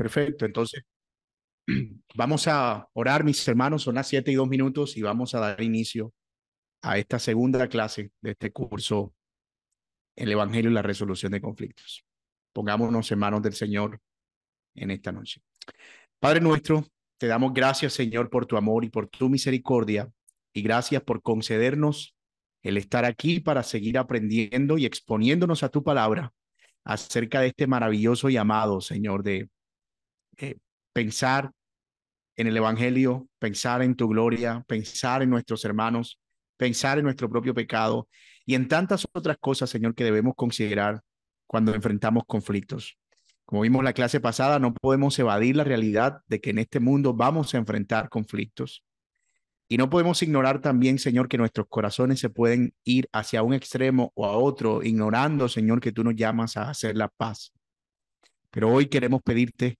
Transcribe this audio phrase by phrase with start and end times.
[0.00, 0.82] Perfecto, entonces
[2.14, 5.60] vamos a orar, mis hermanos, son las siete y dos minutos y vamos a dar
[5.60, 6.14] inicio
[6.80, 9.12] a esta segunda clase de este curso,
[10.16, 12.02] el Evangelio y la resolución de conflictos.
[12.54, 14.00] Pongámonos en manos del Señor
[14.74, 15.42] en esta noche.
[16.18, 16.82] Padre nuestro,
[17.18, 20.10] te damos gracias, Señor, por tu amor y por tu misericordia,
[20.54, 22.16] y gracias por concedernos
[22.62, 26.32] el estar aquí para seguir aprendiendo y exponiéndonos a tu palabra
[26.84, 29.50] acerca de este maravilloso llamado, Señor, de
[30.40, 30.56] eh,
[30.92, 31.52] pensar
[32.36, 36.18] en el Evangelio, pensar en tu gloria, pensar en nuestros hermanos,
[36.56, 38.08] pensar en nuestro propio pecado
[38.46, 41.02] y en tantas otras cosas, Señor, que debemos considerar
[41.46, 42.96] cuando enfrentamos conflictos.
[43.44, 47.12] Como vimos la clase pasada, no podemos evadir la realidad de que en este mundo
[47.12, 48.84] vamos a enfrentar conflictos.
[49.68, 54.12] Y no podemos ignorar también, Señor, que nuestros corazones se pueden ir hacia un extremo
[54.14, 57.52] o a otro, ignorando, Señor, que tú nos llamas a hacer la paz.
[58.50, 59.78] Pero hoy queremos pedirte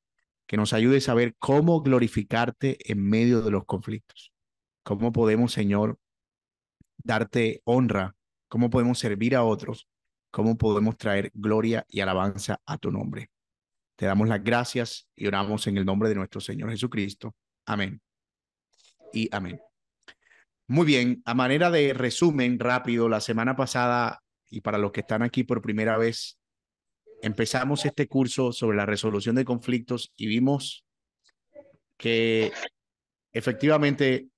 [0.50, 4.32] que nos ayudes a ver cómo glorificarte en medio de los conflictos.
[4.82, 6.00] Cómo podemos, Señor,
[6.98, 8.16] darte honra,
[8.48, 9.86] cómo podemos servir a otros,
[10.32, 13.30] cómo podemos traer gloria y alabanza a tu nombre.
[13.94, 17.36] Te damos las gracias y oramos en el nombre de nuestro Señor Jesucristo.
[17.66, 18.02] Amén.
[19.12, 19.60] Y amén.
[20.66, 24.20] Muy bien, a manera de resumen rápido, la semana pasada,
[24.50, 26.39] y para los que están aquí por primera vez,
[27.22, 30.84] empezamos este curso sobre la resolución de conflictos y vimos
[31.96, 32.52] que
[33.32, 34.28] efectivamente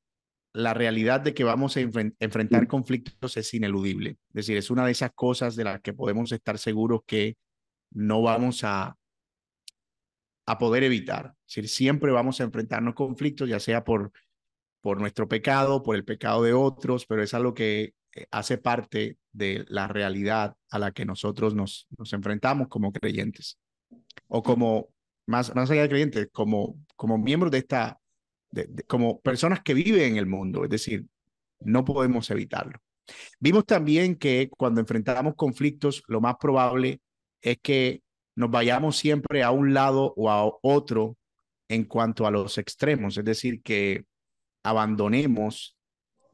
[0.53, 4.11] la realidad de que vamos a enfrentar conflictos es ineludible.
[4.11, 7.37] Es decir, es una de esas cosas de las que podemos estar seguros que
[7.91, 8.97] no vamos a
[10.47, 11.35] a poder evitar.
[11.47, 14.13] Es decir, siempre vamos a enfrentarnos conflictos, ya sea por,
[14.81, 19.19] por nuestro pecado, por el pecado de otros, pero es algo que eh, hace parte
[19.33, 23.59] de la realidad a la que nosotros nos, nos enfrentamos como creyentes.
[24.29, 24.89] O como,
[25.27, 27.99] más, más allá de creyentes, como, como miembros de esta,
[28.87, 30.65] como personas que viven en el mundo.
[30.65, 31.07] Es decir,
[31.61, 32.79] no podemos evitarlo.
[33.41, 37.01] Vimos también que cuando enfrentamos conflictos, lo más probable
[37.41, 38.03] es que
[38.37, 41.17] nos vayamos siempre a un lado o a otro
[41.69, 44.05] en cuanto a los extremos, es decir, que
[44.63, 45.77] abandonemos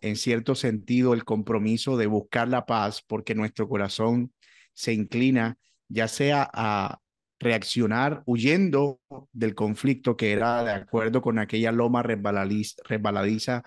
[0.01, 4.33] en cierto sentido el compromiso de buscar la paz porque nuestro corazón
[4.73, 7.01] se inclina ya sea a
[7.41, 9.01] reaccionar huyendo
[9.33, 13.63] del conflicto que era de acuerdo con aquella loma resbaladiza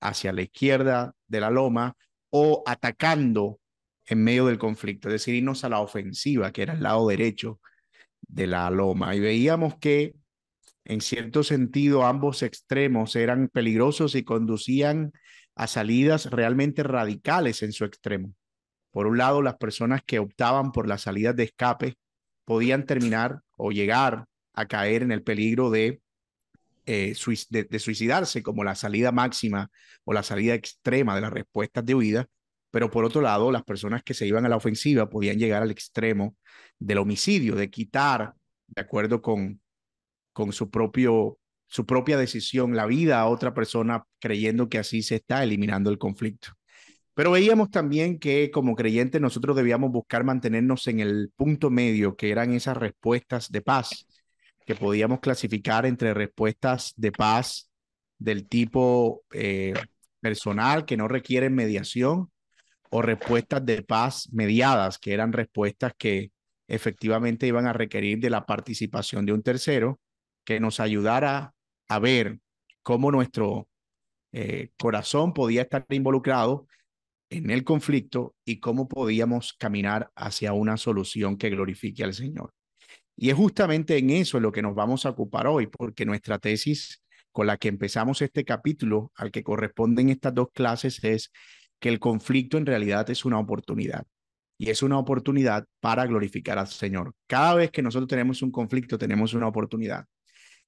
[0.00, 1.96] hacia la izquierda de la loma
[2.30, 3.60] o atacando
[4.06, 7.60] en medio del conflicto, es decir, irnos a la ofensiva, que era el lado derecho
[8.20, 9.14] de la loma.
[9.14, 10.14] Y veíamos que
[10.84, 15.12] en cierto sentido ambos extremos eran peligrosos y conducían
[15.56, 18.34] a salidas realmente radicales en su extremo.
[18.90, 21.98] Por un lado, las personas que optaban por las salidas de escape
[22.44, 26.00] podían terminar o llegar a caer en el peligro de,
[26.86, 27.14] eh,
[27.50, 29.70] de, suicidarse como la salida máxima
[30.04, 32.28] o la salida extrema de las respuestas de huida,
[32.70, 35.70] pero por otro lado, las personas que se iban a la ofensiva podían llegar al
[35.70, 36.36] extremo
[36.78, 38.34] del homicidio, de quitar,
[38.66, 39.60] de acuerdo con,
[40.32, 41.38] con su, propio,
[41.74, 45.98] su propia decisión, la vida a otra persona creyendo que así se está eliminando el
[45.98, 46.50] conflicto.
[47.14, 52.30] Pero veíamos también que como creyentes nosotros debíamos buscar mantenernos en el punto medio, que
[52.30, 54.06] eran esas respuestas de paz,
[54.64, 57.68] que podíamos clasificar entre respuestas de paz
[58.18, 59.74] del tipo eh,
[60.20, 62.30] personal, que no requieren mediación,
[62.88, 66.30] o respuestas de paz mediadas, que eran respuestas que
[66.68, 69.98] efectivamente iban a requerir de la participación de un tercero
[70.44, 71.50] que nos ayudara
[71.88, 72.38] a ver
[72.82, 73.68] cómo nuestro
[74.32, 76.66] eh, corazón podía estar involucrado
[77.30, 82.52] en el conflicto y cómo podíamos caminar hacia una solución que glorifique al Señor.
[83.16, 87.02] Y es justamente en eso lo que nos vamos a ocupar hoy, porque nuestra tesis
[87.32, 91.32] con la que empezamos este capítulo, al que corresponden estas dos clases, es
[91.80, 94.06] que el conflicto en realidad es una oportunidad
[94.56, 97.12] y es una oportunidad para glorificar al Señor.
[97.26, 100.06] Cada vez que nosotros tenemos un conflicto, tenemos una oportunidad.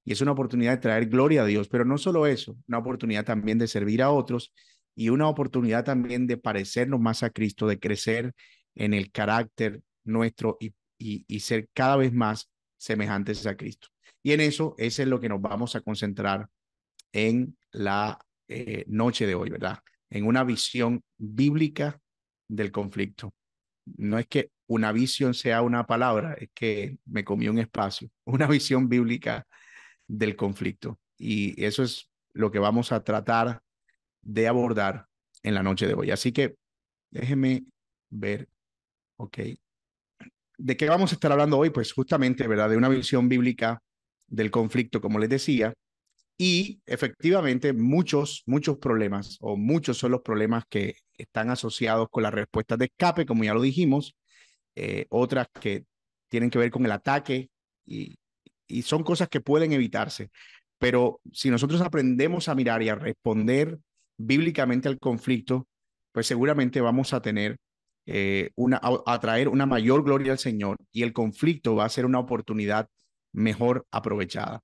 [0.06, 3.25] Y es una oportunidad de traer gloria a Dios, pero no solo eso, una oportunidad
[3.25, 4.54] también de servir a otros
[4.95, 8.33] y una oportunidad también de parecernos más a Cristo, de crecer
[8.77, 12.48] en el carácter nuestro y, y, ser cada vez más
[12.78, 13.89] semejantes a Cristo.
[14.22, 16.48] Y en eso, es en lo que nos vamos a concentrar
[17.13, 19.80] en la eh, noche de hoy, ¿verdad?
[20.09, 22.01] En una visión bíblica
[22.48, 23.34] del conflicto
[23.97, 28.47] no es que una visión sea una palabra, es que me comió un espacio, una
[28.47, 29.47] visión bíblica
[30.06, 30.98] del conflicto.
[31.18, 33.62] Y eso es lo que vamos a tratar
[34.22, 35.06] de abordar
[35.42, 36.10] en la noche de hoy.
[36.10, 36.56] Así que
[37.10, 37.64] déjenme
[38.10, 38.48] ver,
[39.16, 39.38] ok.
[40.58, 41.70] ¿De qué vamos a estar hablando hoy?
[41.70, 42.70] Pues justamente, ¿verdad?
[42.70, 43.82] De una visión bíblica
[44.26, 45.74] del conflicto, como les decía,
[46.38, 52.34] y efectivamente muchos, muchos problemas o muchos son los problemas que están asociados con las
[52.34, 54.16] respuestas de escape, como ya lo dijimos,
[54.74, 55.86] eh, otras que
[56.28, 57.50] tienen que ver con el ataque
[57.86, 58.16] y,
[58.66, 60.30] y son cosas que pueden evitarse.
[60.78, 63.78] Pero si nosotros aprendemos a mirar y a responder
[64.18, 65.66] bíblicamente al conflicto,
[66.13, 67.57] pues seguramente vamos a tener
[68.07, 72.07] eh, una, a, traer una mayor gloria al Señor y el conflicto va a ser
[72.07, 72.89] una oportunidad
[73.33, 74.60] mejor aprovechada.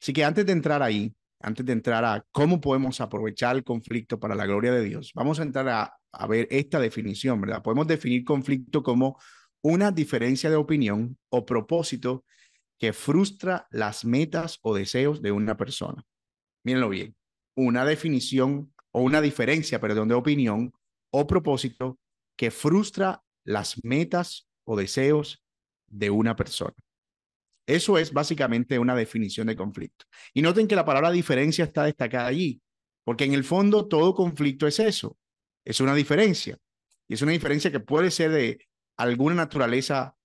[0.00, 4.18] Así que antes de entrar ahí, antes de entrar a cómo podemos aprovechar el conflicto
[4.18, 7.62] para la gloria de Dios, vamos a entrar a, a ver esta definición, ¿verdad?
[7.62, 9.18] Podemos definir conflicto como
[9.62, 12.24] una diferencia de opinión o propósito
[12.82, 16.04] que frustra las metas o deseos de una persona.
[16.64, 17.14] Mírenlo bien,
[17.54, 20.72] una definición o una diferencia, perdón, de opinión
[21.12, 22.00] o propósito
[22.36, 25.44] que frustra las metas o deseos
[25.86, 26.74] de una persona.
[27.68, 30.06] Eso es básicamente una definición de conflicto.
[30.34, 32.60] Y noten que la palabra diferencia está destacada allí,
[33.04, 35.16] porque en el fondo todo conflicto es eso,
[35.64, 36.58] es una diferencia.
[37.06, 40.16] Y es una diferencia que puede ser de alguna naturaleza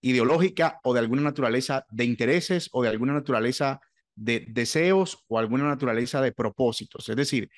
[0.00, 3.80] ideológica o de alguna naturaleza de intereses o de alguna naturaleza
[4.14, 7.08] de deseos o alguna naturaleza de propósitos.
[7.08, 7.50] Es decir,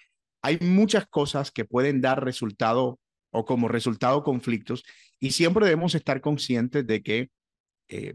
[0.43, 2.99] hay muchas cosas que pueden dar resultado
[3.31, 4.85] o como resultado conflictos
[5.19, 7.31] y siempre debemos estar conscientes de que
[7.88, 8.15] eh,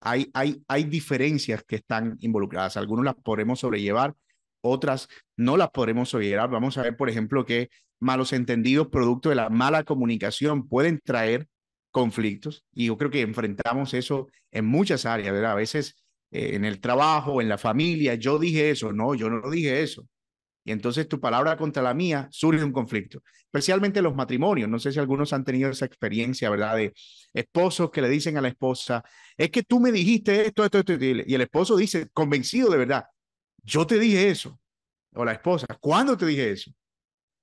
[0.00, 2.76] hay, hay, hay diferencias que están involucradas.
[2.76, 4.14] Algunas las podremos sobrellevar,
[4.60, 6.50] otras no las podremos sobrellevar.
[6.50, 11.48] Vamos a ver, por ejemplo, que malos entendidos producto de la mala comunicación pueden traer
[11.96, 15.52] conflictos y yo creo que enfrentamos eso en muchas áreas, ¿verdad?
[15.52, 15.94] A veces
[16.30, 20.06] eh, en el trabajo, en la familia, yo dije eso, no, yo no dije eso.
[20.62, 24.68] Y entonces tu palabra contra la mía surge un conflicto, especialmente los matrimonios.
[24.68, 26.76] No sé si algunos han tenido esa experiencia, ¿verdad?
[26.76, 26.92] De
[27.32, 29.02] esposos que le dicen a la esposa,
[29.34, 33.04] es que tú me dijiste esto, esto, esto, y el esposo dice, convencido de verdad,
[33.62, 34.60] yo te dije eso.
[35.14, 36.70] O la esposa, ¿cuándo te dije eso?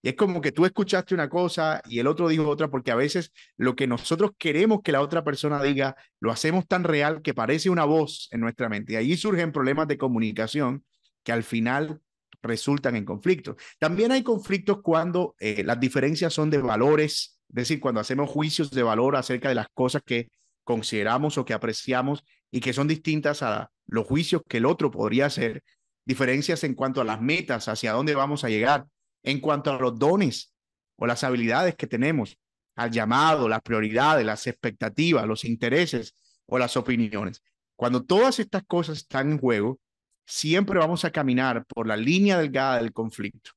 [0.04, 2.96] Y es como que tú escuchaste una cosa y el otro dijo otra, porque a
[2.96, 7.34] veces lo que nosotros queremos que la otra persona diga, lo hacemos tan real que
[7.34, 8.94] parece una voz en nuestra mente.
[8.94, 10.84] Y ahí surgen problemas de comunicación
[11.24, 12.02] que al final
[12.42, 13.56] resultan en conflictos.
[13.80, 18.72] También hay conflictos cuando eh, las diferencias son de valores, es decir, cuando hacemos juicios
[18.72, 20.28] de valor acerca de las cosas que
[20.66, 25.28] consideramos o que apreciamos y que son distintas a los juicios que el otro podría
[25.28, 25.64] hacer,
[26.04, 28.86] diferencias en cuanto a las metas, hacia dónde vamos a llegar
[29.24, 30.54] en cuanto a los dones
[30.98, 32.38] o las habilidades que tenemos,
[32.76, 36.16] al llamado, las prioridades, las expectativas, los intereses
[36.46, 37.42] o las opiniones.
[37.76, 39.80] Cuando todas estas cosas están en juego,
[40.26, 43.52] siempre vamos a caminar por la línea delgada del conflicto.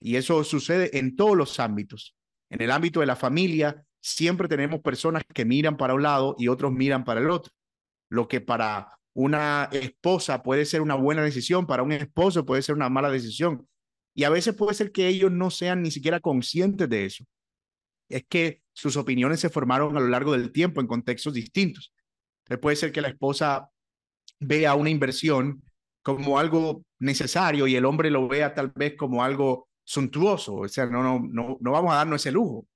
[0.00, 2.16] Y eso sucede en todos los ámbitos.
[2.48, 6.48] En el ámbito de la familia, siempre tenemos personas que miran para un lado y
[6.48, 7.52] otros miran para el otro.
[8.08, 12.74] Lo que para una esposa puede ser una buena decisión, para un esposo puede ser
[12.74, 13.68] una mala decisión.
[14.14, 17.24] Y a veces puede ser que ellos no sean ni siquiera conscientes de eso.
[18.08, 21.92] Es que sus opiniones se formaron a lo largo del tiempo en contextos distintos.
[22.44, 23.70] Entonces puede ser que la esposa
[24.40, 25.62] vea una inversión
[26.02, 30.54] como algo necesario y el hombre lo vea tal vez como algo suntuoso.
[30.56, 32.66] O sea, no, no, no, no vamos a darnos ese lujo.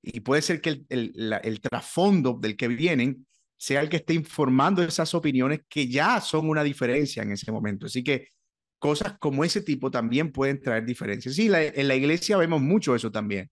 [0.00, 3.26] Y puede ser que el, el, el trasfondo del que vienen
[3.56, 7.86] sea el que esté informando esas opiniones que ya son una diferencia en ese momento.
[7.86, 8.28] Así que
[8.82, 11.36] cosas como ese tipo también pueden traer diferencias.
[11.36, 13.48] Sí, en la iglesia vemos mucho eso también.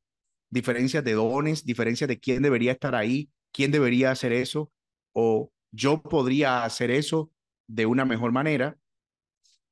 [0.50, 4.72] Diferencias de dones, diferencias de quién debería estar ahí, quién debería hacer eso,
[5.12, 7.30] o yo podría hacer eso
[7.68, 8.76] de una mejor manera.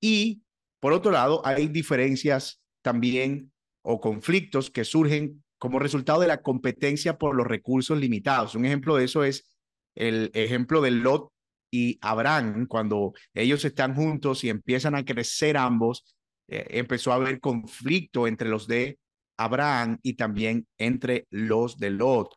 [0.00, 0.44] Y
[0.78, 3.50] por otro lado, hay diferencias también
[3.82, 8.54] o conflictos que surgen como resultado de la competencia por los recursos limitados.
[8.54, 9.50] Un ejemplo de eso es
[9.96, 11.32] el ejemplo del Lot
[11.70, 16.04] y Abraham, cuando ellos están juntos y empiezan a crecer ambos,
[16.48, 18.98] eh, empezó a haber conflicto entre los de
[19.36, 22.34] Abraham y también entre los de Lot.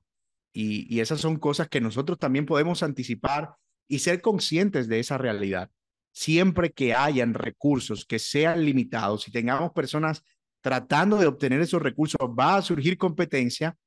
[0.54, 3.56] Y, y esas son cosas que nosotros también podemos anticipar
[3.88, 5.72] y ser conscientes de esa realidad.
[6.14, 10.24] Siempre que hayan recursos que sean limitados y tengamos personas
[10.62, 13.78] tratando de obtener esos recursos, va a surgir competencia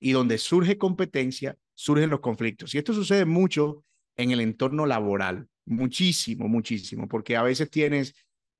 [0.00, 2.74] y donde surge competencia, surgen los conflictos.
[2.74, 3.84] Y esto sucede mucho
[4.16, 5.48] en el entorno laboral.
[5.64, 8.14] Muchísimo, muchísimo, porque a veces tienes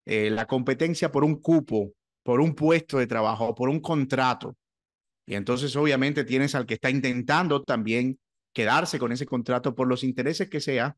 [0.06, 1.92] eh, la competencia por un cupo,
[2.22, 4.56] por un puesto de trabajo, por un contrato.
[5.26, 8.18] Y entonces obviamente tienes al que está intentando también
[8.52, 10.96] quedarse con ese contrato por los intereses que sea,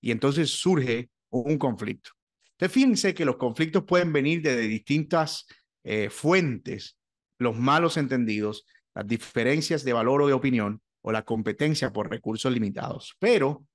[0.00, 2.10] y entonces surge un conflicto.
[2.52, 5.46] Entonces fíjense que los conflictos pueden venir de distintas
[5.84, 6.96] eh, fuentes,
[7.38, 12.52] los malos entendidos, las diferencias de valor o de opinión o la competencia por recursos
[12.52, 13.16] limitados.
[13.18, 13.66] Pero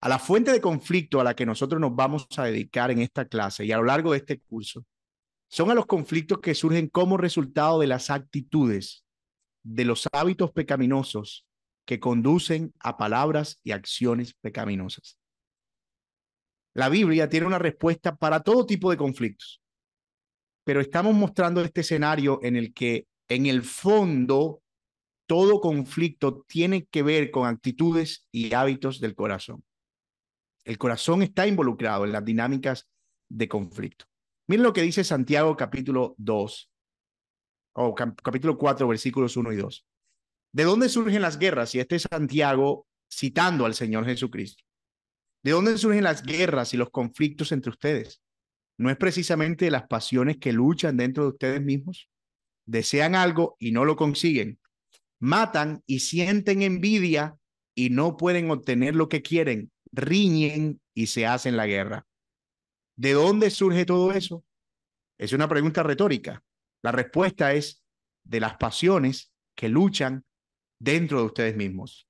[0.00, 3.26] a la fuente de conflicto a la que nosotros nos vamos a dedicar en esta
[3.26, 4.84] clase y a lo largo de este curso
[5.48, 9.04] son a los conflictos que surgen como resultado de las actitudes,
[9.62, 11.46] de los hábitos pecaminosos
[11.86, 15.18] que conducen a palabras y acciones pecaminosas.
[16.74, 19.62] La Biblia tiene una respuesta para todo tipo de conflictos,
[20.64, 24.60] pero estamos mostrando este escenario en el que en el fondo
[25.26, 29.62] todo conflicto tiene que ver con actitudes y hábitos del corazón.
[30.64, 32.88] El corazón está involucrado en las dinámicas
[33.28, 34.06] de conflicto.
[34.46, 36.70] Miren lo que dice Santiago capítulo 2,
[37.76, 39.86] o capítulo 4, versículos 1 y 2.
[40.52, 41.74] ¿De dónde surgen las guerras?
[41.74, 44.64] Y este es Santiago citando al Señor Jesucristo.
[45.42, 48.22] ¿De dónde surgen las guerras y los conflictos entre ustedes?
[48.78, 52.08] ¿No es precisamente las pasiones que luchan dentro de ustedes mismos?
[52.66, 54.58] Desean algo y no lo consiguen.
[55.20, 57.36] Matan y sienten envidia
[57.74, 59.70] y no pueden obtener lo que quieren.
[59.94, 62.06] Riñen y se hacen la guerra.
[62.96, 64.44] ¿De dónde surge todo eso?
[65.18, 66.42] Es una pregunta retórica.
[66.82, 67.82] La respuesta es
[68.24, 70.24] de las pasiones que luchan
[70.78, 72.08] dentro de ustedes mismos.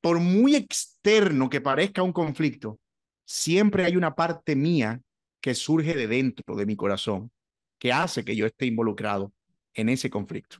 [0.00, 2.80] Por muy externo que parezca un conflicto,
[3.24, 5.00] siempre hay una parte mía
[5.40, 7.30] que surge de dentro de mi corazón,
[7.78, 9.32] que hace que yo esté involucrado
[9.74, 10.58] en ese conflicto.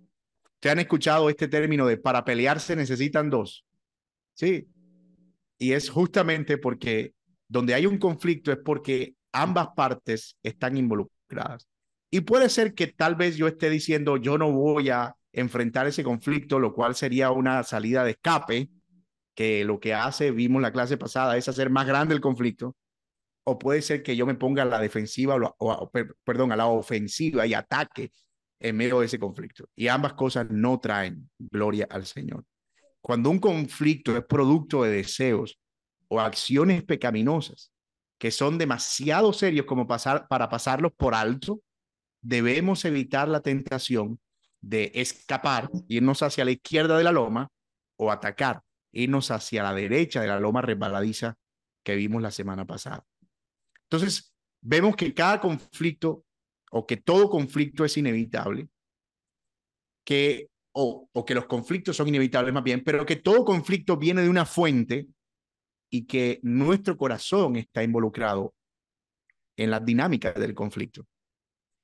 [0.54, 3.64] Ustedes han escuchado este término de para pelear se necesitan dos.
[4.34, 4.68] Sí.
[5.60, 7.12] Y es justamente porque
[7.46, 11.68] donde hay un conflicto es porque ambas partes están involucradas.
[12.10, 16.02] Y puede ser que tal vez yo esté diciendo, yo no voy a enfrentar ese
[16.02, 18.70] conflicto, lo cual sería una salida de escape,
[19.34, 22.74] que lo que hace, vimos la clase pasada, es hacer más grande el conflicto.
[23.44, 25.92] O puede ser que yo me ponga a la defensiva, o,
[26.24, 28.12] perdón, a la ofensiva y ataque
[28.60, 29.68] en medio de ese conflicto.
[29.76, 32.44] Y ambas cosas no traen gloria al Señor.
[33.00, 35.58] Cuando un conflicto es producto de deseos
[36.08, 37.72] o acciones pecaminosas,
[38.18, 41.62] que son demasiado serios como pasar, para pasarlos por alto,
[42.20, 44.20] debemos evitar la tentación
[44.60, 47.48] de escapar, irnos hacia la izquierda de la loma
[47.96, 51.38] o atacar, irnos hacia la derecha de la loma resbaladiza
[51.82, 53.06] que vimos la semana pasada.
[53.84, 56.24] Entonces, vemos que cada conflicto
[56.70, 58.68] o que todo conflicto es inevitable,
[60.04, 64.22] que, o, o que los conflictos son inevitables más bien, pero que todo conflicto viene
[64.22, 65.08] de una fuente
[65.90, 68.54] y que nuestro corazón está involucrado
[69.56, 71.06] en las dinámicas del conflicto.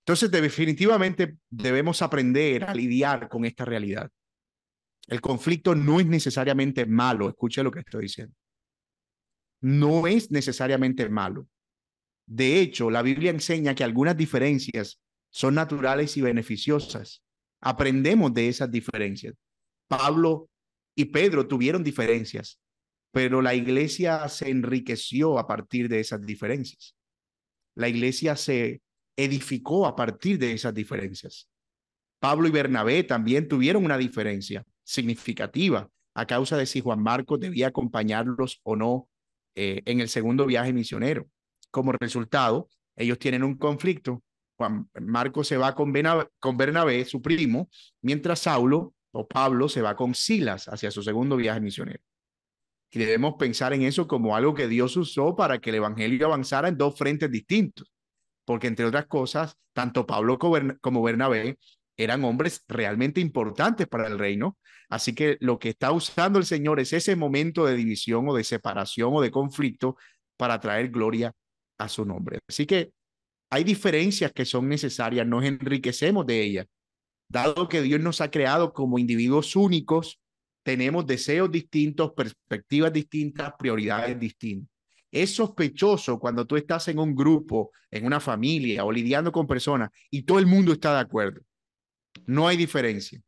[0.07, 4.09] Entonces, definitivamente debemos aprender a lidiar con esta realidad.
[5.09, 8.35] El conflicto no es necesariamente malo, escuche lo que estoy diciendo.
[9.61, 11.49] No es necesariamente malo.
[12.25, 15.01] De hecho, la Biblia enseña que algunas diferencias
[15.31, 17.23] son naturales y beneficiosas.
[17.61, 19.35] Aprendemos de esas diferencias.
[19.89, 20.49] Pablo
[20.95, 22.59] y Pedro tuvieron diferencias,
[23.13, 26.95] pero la iglesia se enriqueció a partir de esas diferencias.
[27.75, 28.83] La iglesia se
[29.17, 31.49] edificó a partir de esas diferencias.
[32.19, 37.69] Pablo y Bernabé también tuvieron una diferencia significativa a causa de si Juan Marcos debía
[37.69, 39.09] acompañarlos o no
[39.55, 41.27] eh, en el segundo viaje misionero.
[41.71, 44.23] Como resultado, ellos tienen un conflicto.
[44.57, 45.93] Juan Marcos se va con,
[46.39, 47.69] con Bernabé, su primo,
[48.03, 52.03] mientras Saulo o Pablo se va con Silas hacia su segundo viaje misionero.
[52.91, 56.69] Y debemos pensar en eso como algo que Dios usó para que el Evangelio avanzara
[56.69, 57.93] en dos frentes distintos.
[58.45, 61.59] Porque entre otras cosas, tanto Pablo como Bernabé
[61.97, 64.57] eran hombres realmente importantes para el reino.
[64.89, 68.45] Así que lo que está usando el Señor es ese momento de división o de
[68.45, 69.97] separación o de conflicto
[70.37, 71.33] para traer gloria
[71.79, 72.39] a su nombre.
[72.49, 72.93] Así que
[73.57, 76.67] hay diferencias que son necesarias, nos enriquecemos de ellas.
[77.27, 80.21] Dado que Dios nos ha creado como individuos únicos,
[80.63, 84.71] tenemos deseos distintos, perspectivas distintas, prioridades distintas.
[85.11, 89.89] Es sospechoso cuando tú estás en un grupo, en una familia o lidiando con personas
[90.11, 91.41] y todo el mundo está de acuerdo.
[92.27, 93.23] No hay diferencia.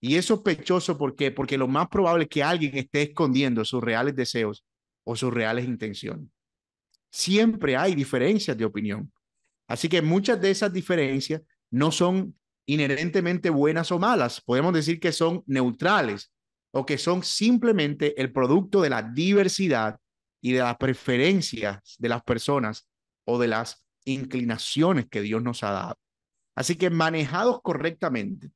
[0.00, 1.14] Y es sospechoso ¿por?
[1.34, 4.64] Porque lo más probable es que alguien esté escondiendo sus reales deseos
[5.04, 6.26] o sus reales intenciones.
[7.10, 9.12] Siempre hay diferencias de opinión.
[9.68, 12.34] Así que muchas de esas diferencias no son
[12.66, 14.40] inherentemente buenas o malas.
[14.40, 16.32] Podemos decir que son neutrales
[16.72, 20.00] o que son simplemente el producto de la diversidad
[20.40, 22.88] y de las preferencias de las personas
[23.24, 25.98] o de las inclinaciones que Dios nos ha dado.
[26.54, 28.50] Así que manejados correctamente,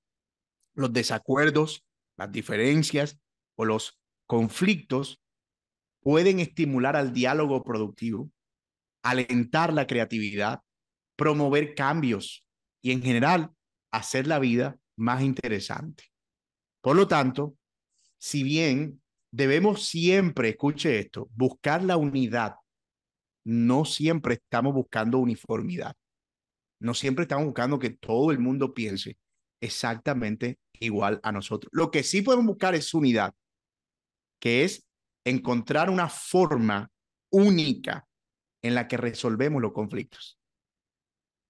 [0.74, 1.84] los desacuerdos,
[2.16, 3.18] las diferencias
[3.56, 5.22] o los conflictos
[6.00, 8.30] pueden estimular al diálogo productivo,
[9.02, 10.60] alentar la creatividad,
[11.16, 12.44] promover cambios
[12.80, 13.50] y en general
[13.90, 16.04] hacer la vida más interesante.
[16.80, 17.56] Por lo tanto,
[18.18, 22.56] si bien debemos siempre, escuche esto, buscar la unidad.
[23.44, 25.96] No siempre estamos buscando uniformidad.
[26.80, 29.16] No siempre estamos buscando que todo el mundo piense
[29.60, 31.70] exactamente igual a nosotros.
[31.72, 33.34] Lo que sí podemos buscar es unidad,
[34.40, 34.84] que es
[35.24, 36.90] encontrar una forma
[37.30, 38.06] única
[38.62, 40.38] en la que resolvemos los conflictos.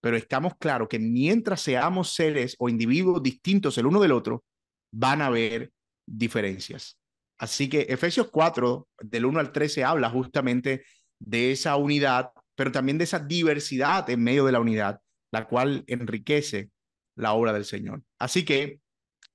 [0.03, 4.45] Pero estamos claros que mientras seamos seres o individuos distintos el uno del otro,
[4.91, 5.73] van a haber
[6.05, 6.99] diferencias.
[7.39, 10.85] Así que Efesios 4, del 1 al 13, habla justamente
[11.21, 15.85] de esa unidad, pero también de esa diversidad en medio de la unidad, la cual
[15.87, 16.71] enriquece
[17.17, 18.03] la obra del Señor.
[18.19, 18.81] Así que,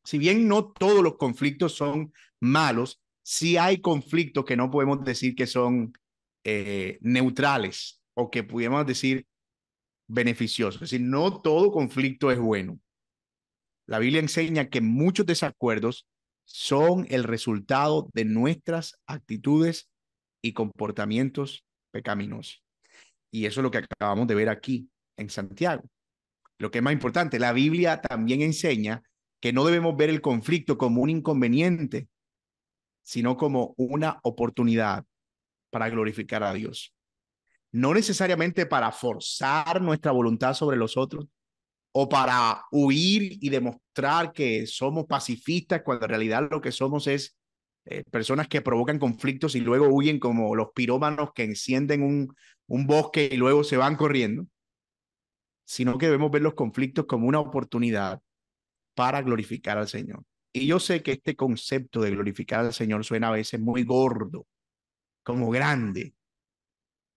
[0.03, 5.33] si bien no todos los conflictos son malos, sí hay conflictos que no podemos decir
[5.33, 5.93] que son
[6.43, 9.25] eh, neutrales o que pudiéramos decir
[10.08, 10.76] beneficiosos.
[10.76, 12.80] Es decir, no todo conflicto es bueno.
[13.86, 16.08] La Biblia enseña que muchos desacuerdos
[16.46, 19.90] son el resultado de nuestras actitudes
[20.42, 22.64] y comportamientos pecaminosos.
[23.32, 25.84] Y eso es lo que acabamos de ver aquí en Santiago.
[26.58, 29.04] Lo que es más importante, la Biblia también enseña
[29.40, 32.08] que no debemos ver el conflicto como un inconveniente,
[33.04, 35.06] sino como una oportunidad
[35.70, 36.94] para glorificar a Dios.
[37.71, 41.27] No necesariamente para forzar nuestra voluntad sobre los otros
[41.91, 47.36] o para huir y demostrar que somos pacifistas cuando en realidad lo que somos es
[47.86, 52.36] eh, personas que provocan conflictos y luego huyen como los pirómanos que encienden un,
[52.67, 54.47] un bosque y luego se van corriendo
[55.67, 58.21] sino que debemos ver los conflictos como una oportunidad
[58.95, 60.24] para glorificar al Señor.
[60.53, 64.47] Y yo sé que este concepto de glorificar al Señor suena a veces muy gordo,
[65.24, 66.15] como grande.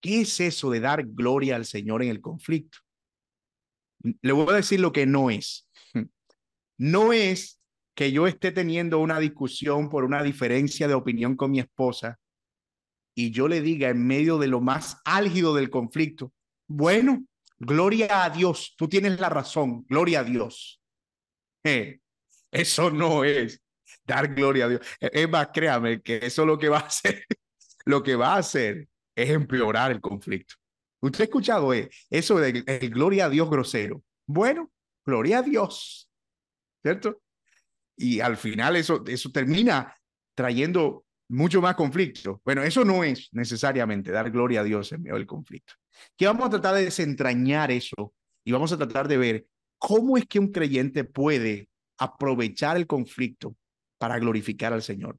[0.00, 2.78] ¿Qué es eso de dar gloria al Señor en el conflicto?
[4.23, 5.69] Le voy a decir lo que no es.
[6.83, 7.61] No es
[7.95, 12.19] que yo esté teniendo una discusión por una diferencia de opinión con mi esposa
[13.14, 16.33] y yo le diga en medio de lo más álgido del conflicto,
[16.66, 17.26] bueno,
[17.62, 20.80] Gloria a Dios, tú tienes la razón, gloria a Dios.
[21.63, 22.00] Eh,
[22.50, 23.60] eso no es
[24.02, 24.80] dar gloria a Dios.
[24.99, 27.26] E, es más, créame que eso lo que va a hacer,
[27.84, 28.89] lo que va a hacer
[29.23, 30.54] es empeorar el conflicto.
[31.00, 34.02] Usted ha escuchado eh, eso de el gloria a Dios grosero.
[34.26, 34.71] Bueno,
[35.04, 36.11] gloria a Dios,
[36.83, 37.23] ¿cierto?
[37.97, 39.95] Y al final eso, eso termina
[40.35, 42.41] trayendo mucho más conflicto.
[42.45, 45.75] Bueno, eso no es necesariamente dar gloria a Dios en medio del conflicto.
[46.17, 49.47] Que vamos a tratar de desentrañar eso y vamos a tratar de ver
[49.78, 53.56] cómo es que un creyente puede aprovechar el conflicto
[53.99, 55.19] para glorificar al Señor.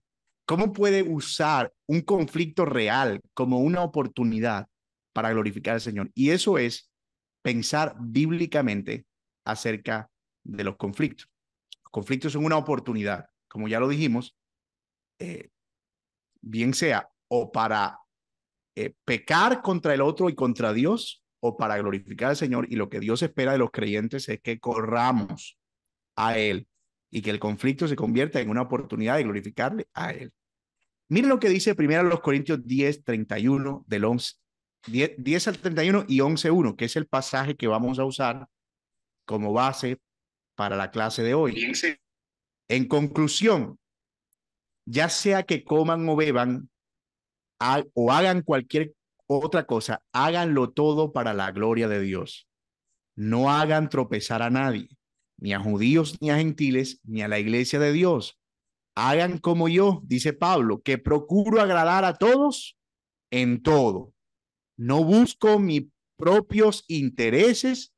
[0.52, 4.68] ¿Cómo puede usar un conflicto real como una oportunidad
[5.14, 6.12] para glorificar al Señor?
[6.14, 6.92] Y eso es
[7.42, 9.06] pensar bíblicamente
[9.46, 10.10] acerca
[10.44, 11.30] de los conflictos.
[11.86, 14.36] Los conflictos son una oportunidad, como ya lo dijimos,
[15.20, 15.52] eh,
[16.42, 18.00] bien sea o para
[18.76, 22.68] eh, pecar contra el otro y contra Dios o para glorificar al Señor.
[22.70, 25.58] Y lo que Dios espera de los creyentes es que corramos
[26.18, 26.68] a Él
[27.10, 30.34] y que el conflicto se convierta en una oportunidad de glorificarle a Él.
[31.12, 34.36] Miren lo que dice primero los Corintios 10, 31 del 11,
[34.88, 38.47] 10, 10 al 31 y 11, 1, que es el pasaje que vamos a usar
[39.26, 40.00] como base
[40.56, 41.69] para la clase de hoy.
[42.69, 43.78] En conclusión,
[44.86, 46.69] ya sea que coman o beban
[47.93, 48.93] o hagan cualquier
[49.28, 52.47] otra cosa, háganlo todo para la gloria de Dios.
[53.17, 54.88] No hagan tropezar a nadie,
[55.36, 58.41] ni a judíos, ni a gentiles, ni a la iglesia de Dios.
[59.04, 62.78] Hagan como yo, dice Pablo, que procuro agradar a todos
[63.32, 64.14] en todo.
[64.78, 65.86] No busco mis
[66.18, 67.96] propios intereses,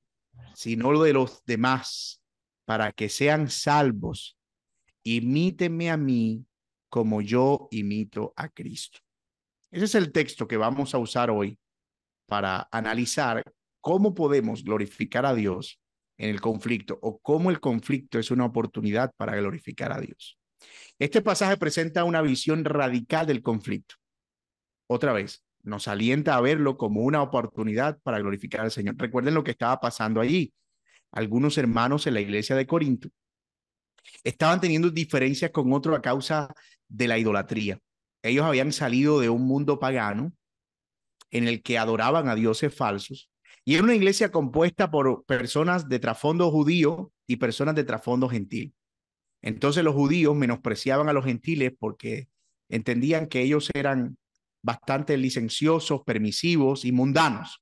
[0.55, 2.21] sino lo de los demás,
[2.63, 4.37] para que sean salvos.
[5.03, 6.45] Imíteme a mí
[6.87, 8.99] como yo imito a Cristo.
[9.71, 11.59] Ese es el texto que vamos a usar hoy
[12.27, 13.43] para analizar
[13.81, 15.81] cómo podemos glorificar a Dios
[16.17, 20.37] en el conflicto o cómo el conflicto es una oportunidad para glorificar a Dios.
[20.99, 23.95] Este pasaje presenta una visión radical del conflicto.
[24.87, 28.95] Otra vez, nos alienta a verlo como una oportunidad para glorificar al Señor.
[28.97, 30.53] Recuerden lo que estaba pasando allí.
[31.11, 33.09] Algunos hermanos en la iglesia de Corinto
[34.23, 36.53] estaban teniendo diferencias con otro a causa
[36.87, 37.79] de la idolatría
[38.23, 40.33] ellos habían salido de un mundo pagano
[41.29, 43.29] en el que adoraban a dioses falsos
[43.65, 48.73] y era una iglesia compuesta por personas de trasfondo judío y personas de trasfondo gentil.
[49.43, 52.29] Entonces los judíos menospreciaban a los gentiles porque
[52.69, 54.17] entendían que ellos eran
[54.63, 57.61] bastante licenciosos, permisivos y mundanos.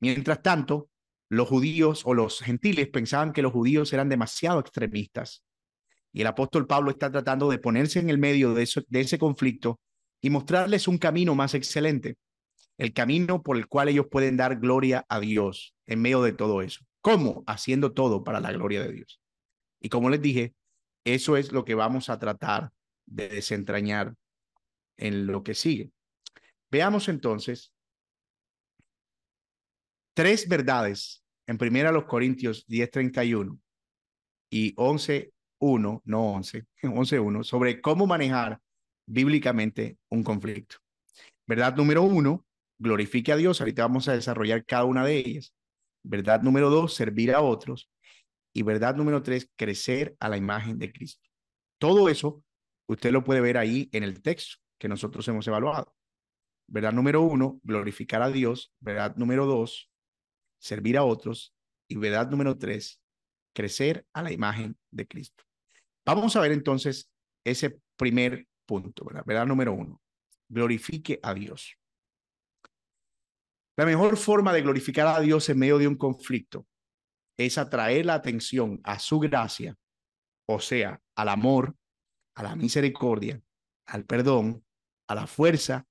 [0.00, 0.88] Mientras tanto,
[1.28, 5.44] los judíos o los gentiles pensaban que los judíos eran demasiado extremistas
[6.12, 9.80] Y el apóstol Pablo está tratando de ponerse en el medio de, ese conflicto
[10.22, 12.16] y mostrarles un camino más excelente,
[12.78, 16.62] el camino por el cual ellos pueden dar gloria a Dios en medio de todo
[16.62, 16.80] eso.
[17.02, 17.44] ¿Cómo?
[17.46, 19.20] Haciendo todo para la gloria de Dios.
[19.80, 20.54] Y como les dije,
[21.04, 22.72] eso es lo que vamos a tratar
[23.06, 24.14] de desentrañar
[24.96, 25.90] en lo que sigue.
[26.70, 27.72] Veamos entonces
[30.14, 33.58] tres verdades en primera los Corintios 10:31
[34.50, 38.60] y 11:1, no 11, 11:1 sobre cómo manejar
[39.06, 40.76] bíblicamente un conflicto.
[41.46, 42.46] Verdad número uno,
[42.78, 43.60] glorifique a Dios.
[43.60, 45.52] Ahorita vamos a desarrollar cada una de ellas.
[46.04, 47.90] Verdad número dos, servir a otros.
[48.52, 51.28] Y verdad número tres, crecer a la imagen de Cristo.
[51.78, 52.44] Todo eso
[52.86, 55.94] usted lo puede ver ahí en el texto que nosotros hemos evaluado.
[56.68, 58.72] Verdad número uno, glorificar a Dios.
[58.80, 59.90] Verdad número dos,
[60.58, 61.54] servir a otros.
[61.88, 63.00] Y verdad número tres,
[63.54, 65.44] crecer a la imagen de Cristo.
[66.04, 67.10] Vamos a ver entonces
[67.44, 69.24] ese primer punto, ¿verdad?
[69.26, 70.00] Verdad número uno,
[70.48, 71.76] glorifique a Dios.
[73.76, 76.66] La mejor forma de glorificar a Dios en medio de un conflicto
[77.44, 79.76] es atraer la atención a su gracia,
[80.46, 81.76] o sea, al amor,
[82.34, 83.42] a la misericordia,
[83.86, 84.64] al perdón,
[85.06, 85.86] a la fuerza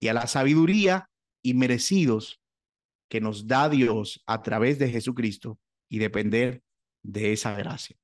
[0.00, 1.10] y a la sabiduría
[1.42, 2.40] y merecidos
[3.08, 6.62] que nos da Dios a través de Jesucristo y depender
[7.02, 7.96] de esa gracia.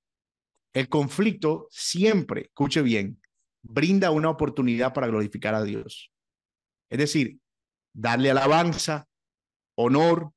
[0.72, 3.20] El conflicto siempre, escuche bien,
[3.62, 6.12] brinda una oportunidad para glorificar a Dios.
[6.90, 7.38] Es decir,
[7.92, 9.08] darle alabanza,
[9.76, 10.32] honor,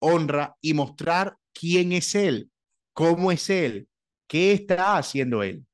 [0.00, 2.50] honra y mostrar quién es Él,
[2.92, 3.88] cómo es Él,
[4.26, 5.66] qué está haciendo Él.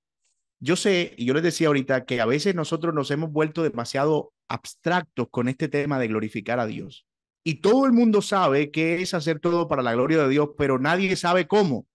[0.61, 4.33] Yo sé, y yo les decía ahorita, que a veces nosotros nos hemos vuelto demasiado
[4.49, 7.07] abstractos con este tema de glorificar a Dios.
[7.45, 10.79] Y todo el mundo sabe que es hacer todo para la gloria de Dios, pero
[10.79, 11.87] nadie sabe cómo.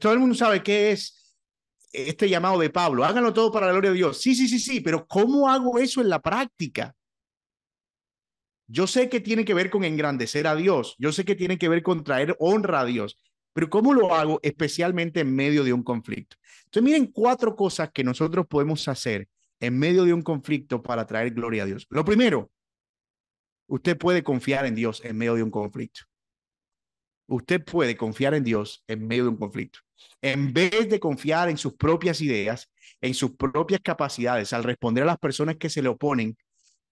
[0.00, 1.36] Todo el mundo sabe qué es
[1.92, 3.04] este llamado de Pablo.
[3.04, 4.20] Háganlo todo para la gloria de Dios.
[4.20, 6.94] Sí, sí, sí, sí, pero ¿cómo hago eso en la práctica?
[8.68, 11.70] Yo sé que tiene que ver con engrandecer a Dios, yo sé que tiene que
[11.70, 13.18] ver con traer honra a Dios,
[13.54, 16.36] pero ¿cómo lo hago especialmente en medio de un conflicto?
[16.66, 19.26] Entonces miren cuatro cosas que nosotros podemos hacer
[19.58, 21.86] en medio de un conflicto para traer gloria a Dios.
[21.88, 22.50] Lo primero,
[23.66, 26.02] usted puede confiar en Dios en medio de un conflicto.
[27.26, 29.80] Usted puede confiar en Dios en medio de un conflicto.
[30.20, 35.08] En vez de confiar en sus propias ideas, en sus propias capacidades, al responder a
[35.08, 36.36] las personas que se le oponen,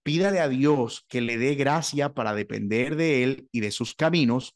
[0.07, 4.55] pídale a Dios que le dé gracia para depender de Él y de sus caminos,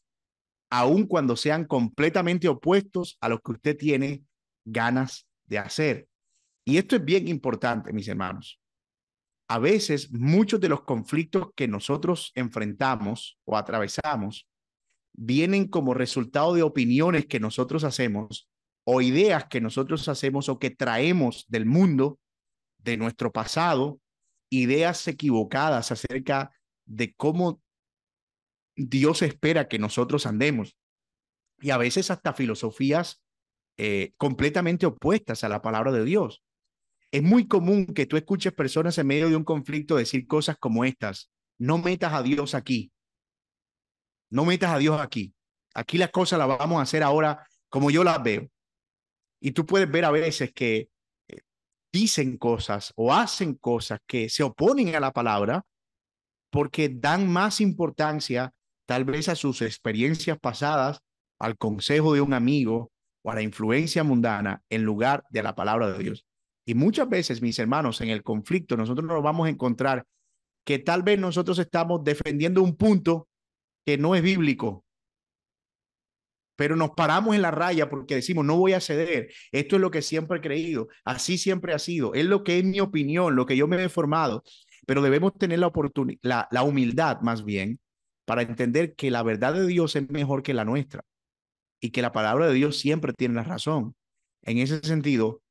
[0.70, 4.22] aun cuando sean completamente opuestos a lo que usted tiene
[4.64, 6.08] ganas de hacer.
[6.64, 8.62] Y esto es bien importante, mis hermanos.
[9.46, 14.48] A veces muchos de los conflictos que nosotros enfrentamos o atravesamos
[15.12, 18.48] vienen como resultado de opiniones que nosotros hacemos
[18.84, 22.18] o ideas que nosotros hacemos o que traemos del mundo,
[22.78, 24.00] de nuestro pasado
[24.52, 26.52] ideas equivocadas acerca
[26.84, 27.62] de cómo
[28.76, 30.76] Dios espera que nosotros andemos.
[31.60, 33.22] Y a veces hasta filosofías
[33.78, 36.42] eh, completamente opuestas a la palabra de Dios.
[37.10, 40.84] Es muy común que tú escuches personas en medio de un conflicto decir cosas como
[40.84, 41.30] estas.
[41.58, 42.92] No metas a Dios aquí.
[44.30, 45.34] No metas a Dios aquí.
[45.74, 48.50] Aquí las cosas las vamos a hacer ahora como yo las veo.
[49.40, 50.90] Y tú puedes ver a veces que
[51.92, 55.64] dicen cosas o hacen cosas que se oponen a la palabra
[56.50, 58.52] porque dan más importancia
[58.86, 61.00] tal vez a sus experiencias pasadas,
[61.38, 62.90] al consejo de un amigo
[63.22, 66.26] o a la influencia mundana en lugar de la palabra de Dios.
[66.66, 70.04] Y muchas veces, mis hermanos, en el conflicto nosotros nos vamos a encontrar
[70.64, 73.28] que tal vez nosotros estamos defendiendo un punto
[73.84, 74.84] que no es bíblico,
[76.56, 79.90] pero nos paramos en la raya porque decimos, no voy a ceder, esto es lo
[79.90, 83.46] que siempre he creído, así siempre ha sido, es lo que es mi opinión, lo
[83.46, 84.42] que yo me he formado,
[84.86, 87.80] pero debemos tener la oportunidad, la, la humildad más bien,
[88.24, 91.04] para entender que la verdad de Dios es mejor que la nuestra
[91.80, 93.94] y que la palabra de Dios siempre tiene la razón.
[94.42, 95.42] En ese sentido,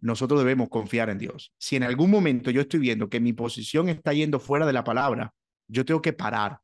[0.00, 1.52] nosotros debemos confiar en Dios.
[1.58, 4.84] Si en algún momento yo estoy viendo que mi posición está yendo fuera de la
[4.84, 5.34] palabra,
[5.68, 6.60] yo tengo que parar.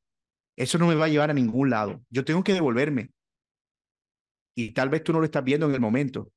[0.56, 2.02] Eso no me va a llevar a ningún lado.
[2.10, 3.10] Yo tengo que devolverme
[4.54, 6.30] y tal vez tú no lo estás viendo en el momento.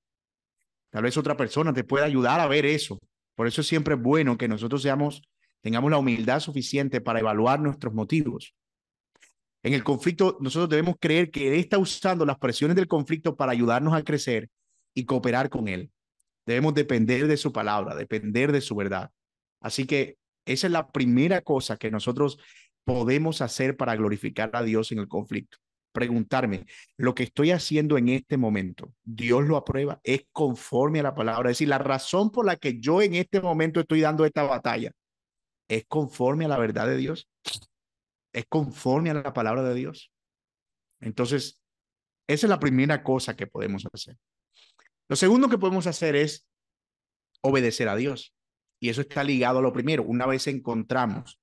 [0.90, 3.00] Tal vez otra persona te pueda ayudar a ver eso.
[3.36, 5.22] Por eso es siempre bueno que nosotros seamos,
[5.62, 8.56] tengamos la humildad suficiente para evaluar nuestros motivos.
[9.62, 13.52] En el conflicto, nosotros debemos creer que Él está usando las presiones del conflicto para
[13.52, 14.50] ayudarnos a crecer
[14.94, 15.92] y cooperar con Él.
[16.46, 19.12] Debemos depender de su palabra, depender de su verdad.
[19.60, 22.38] Así que esa es la primera cosa que nosotros
[22.84, 25.58] podemos hacer para glorificar a Dios en el conflicto.
[25.96, 31.16] Preguntarme, lo que estoy haciendo en este momento, Dios lo aprueba, es conforme a la
[31.16, 31.50] palabra.
[31.50, 34.92] Es decir, la razón por la que yo en este momento estoy dando esta batalla
[35.68, 37.28] es conforme a la verdad de Dios,
[38.34, 40.12] es conforme a la palabra de Dios.
[41.00, 41.62] Entonces,
[42.28, 44.18] esa es la primera cosa que podemos hacer.
[45.08, 46.48] Lo segundo que podemos hacer es
[47.42, 48.36] obedecer a Dios.
[48.80, 50.04] Y eso está ligado a lo primero.
[50.04, 51.40] Una vez encontramos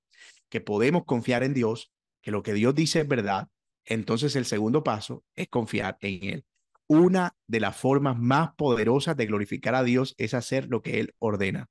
[0.49, 3.49] que podemos confiar en Dios, que lo que Dios dice es verdad,
[3.85, 6.45] entonces el segundo paso es confiar en Él.
[6.87, 11.15] Una de las formas más poderosas de glorificar a Dios es hacer lo que Él
[11.19, 11.69] ordena.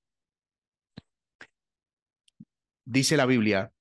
[2.86, 3.72] Dice la Biblia,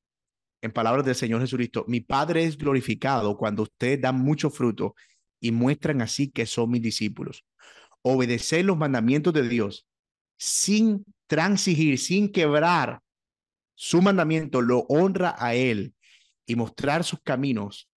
[0.62, 4.94] en palabras del Señor Jesucristo, mi Padre es glorificado cuando ustedes dan mucho fruto
[5.40, 7.44] y muestran así que son mis discípulos.
[8.02, 9.86] Obedecer los mandamientos de Dios
[10.36, 13.02] sin transigir, sin quebrar
[13.74, 15.94] su mandamiento, lo honra a Él
[16.46, 17.89] y mostrar sus caminos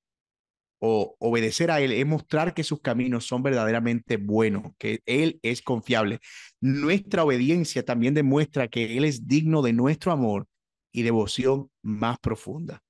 [0.85, 5.61] o obedecer a Él es mostrar que sus caminos son verdaderamente buenos, que Él es
[5.61, 6.19] confiable.
[6.59, 10.45] Nuestra obediencia también demuestra que Él es digno de nuestro amor
[10.91, 12.83] y devoción más profunda.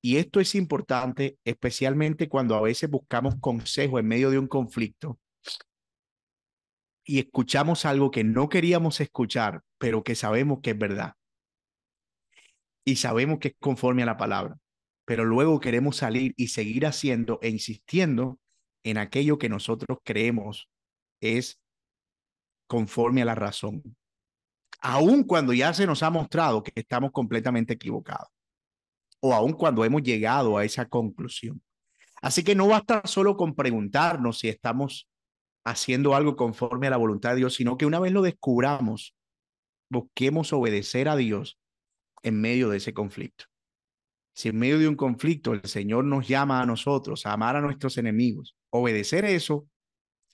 [0.00, 5.18] Y esto es importante, especialmente cuando a veces buscamos consejo en medio de un conflicto
[7.04, 11.14] y escuchamos algo que no queríamos escuchar, pero que sabemos que es verdad.
[12.84, 14.56] Y sabemos que es conforme a la palabra
[15.06, 18.38] pero luego queremos salir y seguir haciendo e insistiendo
[18.82, 20.68] en aquello que nosotros creemos
[21.20, 21.58] es
[22.66, 23.96] conforme a la razón,
[24.80, 28.28] aun cuando ya se nos ha mostrado que estamos completamente equivocados,
[29.20, 31.62] o aun cuando hemos llegado a esa conclusión.
[32.20, 35.08] Así que no basta solo con preguntarnos si estamos
[35.64, 39.14] haciendo algo conforme a la voluntad de Dios, sino que una vez lo descubramos,
[39.88, 41.58] busquemos obedecer a Dios
[42.22, 43.44] en medio de ese conflicto.
[44.36, 47.62] Si en medio de un conflicto el Señor nos llama a nosotros a amar a
[47.62, 49.66] nuestros enemigos, obedecer eso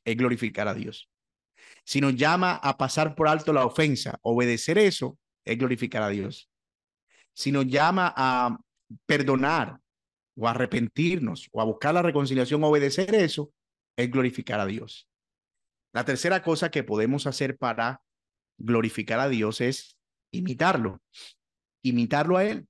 [0.04, 1.08] es glorificar a Dios.
[1.84, 6.50] Si nos llama a pasar por alto la ofensa, obedecer eso es glorificar a Dios.
[7.32, 8.58] Si nos llama a
[9.06, 9.78] perdonar
[10.36, 13.52] o arrepentirnos o a buscar la reconciliación, obedecer eso
[13.96, 15.08] es glorificar a Dios.
[15.92, 18.02] La tercera cosa que podemos hacer para
[18.58, 19.96] glorificar a Dios es
[20.32, 21.00] imitarlo,
[21.82, 22.66] imitarlo a Él.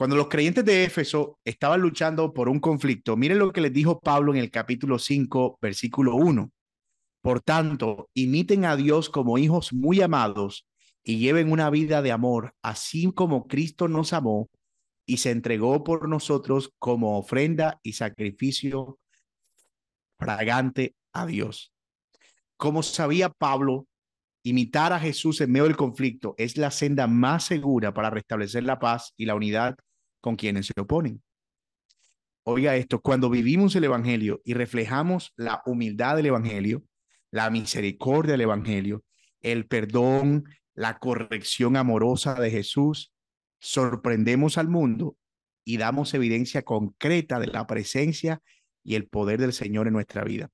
[0.00, 4.00] Cuando los creyentes de Éfeso estaban luchando por un conflicto, miren lo que les dijo
[4.00, 6.50] Pablo en el capítulo 5, versículo 1.
[7.20, 10.66] Por tanto, imiten a Dios como hijos muy amados
[11.04, 14.48] y lleven una vida de amor, así como Cristo nos amó
[15.04, 18.98] y se entregó por nosotros como ofrenda y sacrificio
[20.18, 21.74] fragante a Dios.
[22.56, 23.86] Como sabía Pablo,
[24.44, 28.78] imitar a Jesús en medio del conflicto es la senda más segura para restablecer la
[28.78, 29.76] paz y la unidad
[30.20, 31.22] con quienes se oponen.
[32.44, 36.82] Oiga esto, cuando vivimos el Evangelio y reflejamos la humildad del Evangelio,
[37.30, 39.04] la misericordia del Evangelio,
[39.40, 43.12] el perdón, la corrección amorosa de Jesús,
[43.58, 45.16] sorprendemos al mundo
[45.64, 48.40] y damos evidencia concreta de la presencia
[48.82, 50.50] y el poder del Señor en nuestra vida.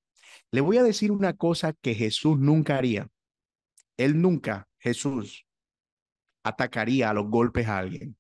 [0.51, 3.09] Le voy a decir una cosa que Jesús nunca haría.
[3.97, 5.47] Él nunca, Jesús,
[6.43, 8.17] atacaría a los golpes a alguien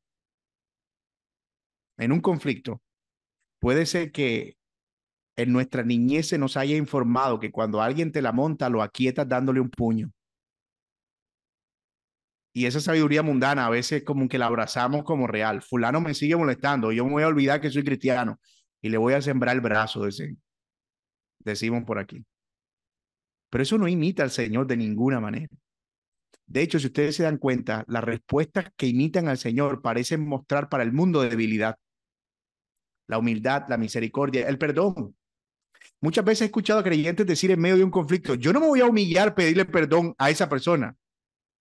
[1.99, 2.83] en un conflicto,
[3.59, 4.57] puede ser que
[5.37, 9.29] en nuestra niñez se nos haya informado que cuando alguien te la monta, lo aquietas
[9.29, 10.11] dándole un puño.
[12.55, 15.61] Y esa sabiduría mundana a veces como que la abrazamos como real.
[15.61, 18.41] Fulano me sigue molestando, yo me voy a olvidar que soy cristiano
[18.81, 20.07] y le voy a sembrar el brazo,
[21.41, 22.25] decimos por aquí.
[23.51, 25.55] Pero eso no imita al Señor de ninguna manera.
[26.47, 30.69] De hecho, si ustedes se dan cuenta, las respuestas que imitan al Señor parecen mostrar
[30.69, 31.77] para el mundo debilidad
[33.09, 35.17] la humildad, la misericordia, el perdón.
[36.01, 38.67] Muchas veces he escuchado a creyentes decir en medio de un conflicto, yo no me
[38.67, 40.97] voy a humillar pedirle perdón a esa persona.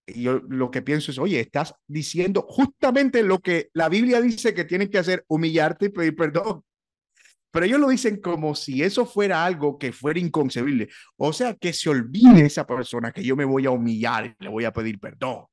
[0.08, 4.54] Y yo lo que pienso es, oye, estás diciendo justamente lo que la Biblia dice
[4.54, 6.64] que tienes que hacer, humillarte y pedir perdón.
[7.52, 10.90] Pero ellos lo dicen como si eso fuera algo que fuera inconcebible.
[11.16, 14.50] O sea, que se olvide esa persona que yo me voy a humillar y le
[14.50, 15.46] voy a pedir perdón.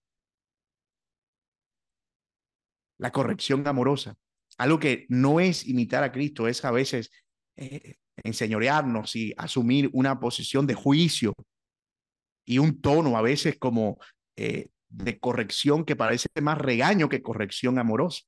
[2.98, 4.16] La corrección amorosa.
[4.58, 7.10] Algo que no es imitar a Cristo, es a veces
[7.56, 11.34] eh, enseñorearnos y asumir una posición de juicio
[12.44, 13.98] y un tono a veces como
[14.36, 18.22] eh, de corrección que parece más regaño que corrección amorosa.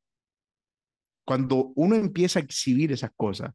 [1.27, 3.53] Cuando uno empieza a exhibir esas cosas,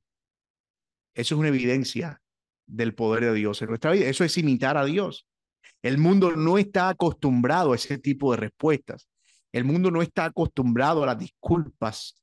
[1.13, 2.21] eso es una evidencia
[2.67, 4.07] del poder de Dios en nuestra vida.
[4.07, 5.27] Eso es imitar a Dios.
[5.81, 9.09] El mundo no está acostumbrado a ese tipo de respuestas.
[9.51, 12.18] El mundo no está acostumbrado a las disculpas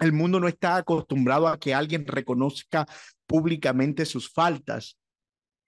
[0.00, 2.86] El mundo no está acostumbrado a que alguien reconozca
[3.26, 4.98] públicamente sus faltas.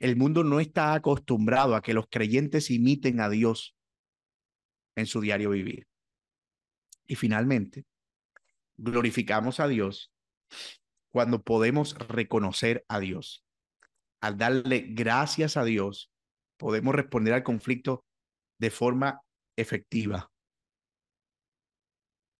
[0.00, 3.76] El mundo no está acostumbrado a que los creyentes imiten a Dios
[4.96, 5.86] en su diario vivir.
[7.06, 7.84] Y finalmente,
[8.78, 10.10] glorificamos a Dios
[11.10, 13.44] cuando podemos reconocer a Dios.
[14.22, 16.10] Al darle gracias a Dios,
[16.56, 18.06] podemos responder al conflicto
[18.58, 19.20] de forma
[19.56, 20.30] efectiva.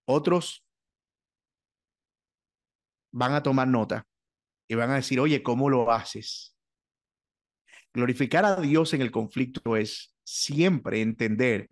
[0.07, 0.65] Otros
[3.13, 4.07] van a tomar nota
[4.69, 6.57] y van a decir, oye, ¿cómo lo haces?
[7.93, 11.71] Glorificar a Dios en el conflicto es siempre entender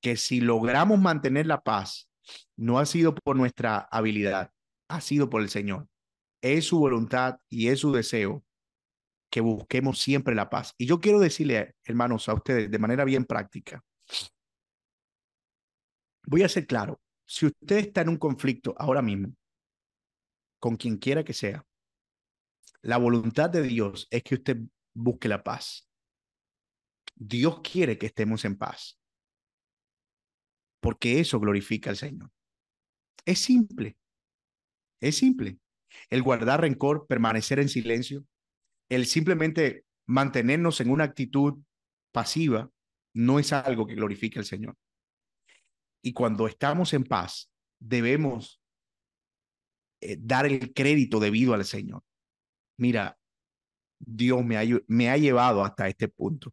[0.00, 2.08] que si logramos mantener la paz,
[2.56, 4.52] no ha sido por nuestra habilidad,
[4.88, 5.88] ha sido por el Señor.
[6.40, 8.44] Es su voluntad y es su deseo
[9.30, 10.74] que busquemos siempre la paz.
[10.78, 13.82] Y yo quiero decirle, hermanos, a ustedes de manera bien práctica,
[16.24, 19.34] voy a ser claro, si usted está en un conflicto ahora mismo,
[20.58, 21.66] con quien quiera que sea,
[22.82, 24.58] la voluntad de Dios es que usted
[24.94, 25.88] busque la paz.
[27.14, 28.98] Dios quiere que estemos en paz,
[30.80, 32.30] porque eso glorifica al Señor.
[33.24, 33.96] Es simple,
[35.00, 35.58] es simple.
[36.10, 38.24] El guardar rencor, permanecer en silencio,
[38.88, 41.58] el simplemente mantenernos en una actitud
[42.12, 42.70] pasiva,
[43.14, 44.76] no es algo que glorifique al Señor.
[46.02, 48.60] Y cuando estamos en paz, debemos
[50.00, 52.02] eh, dar el crédito debido al Señor.
[52.76, 53.18] Mira,
[53.98, 56.52] Dios me ha, llevado hasta este punto.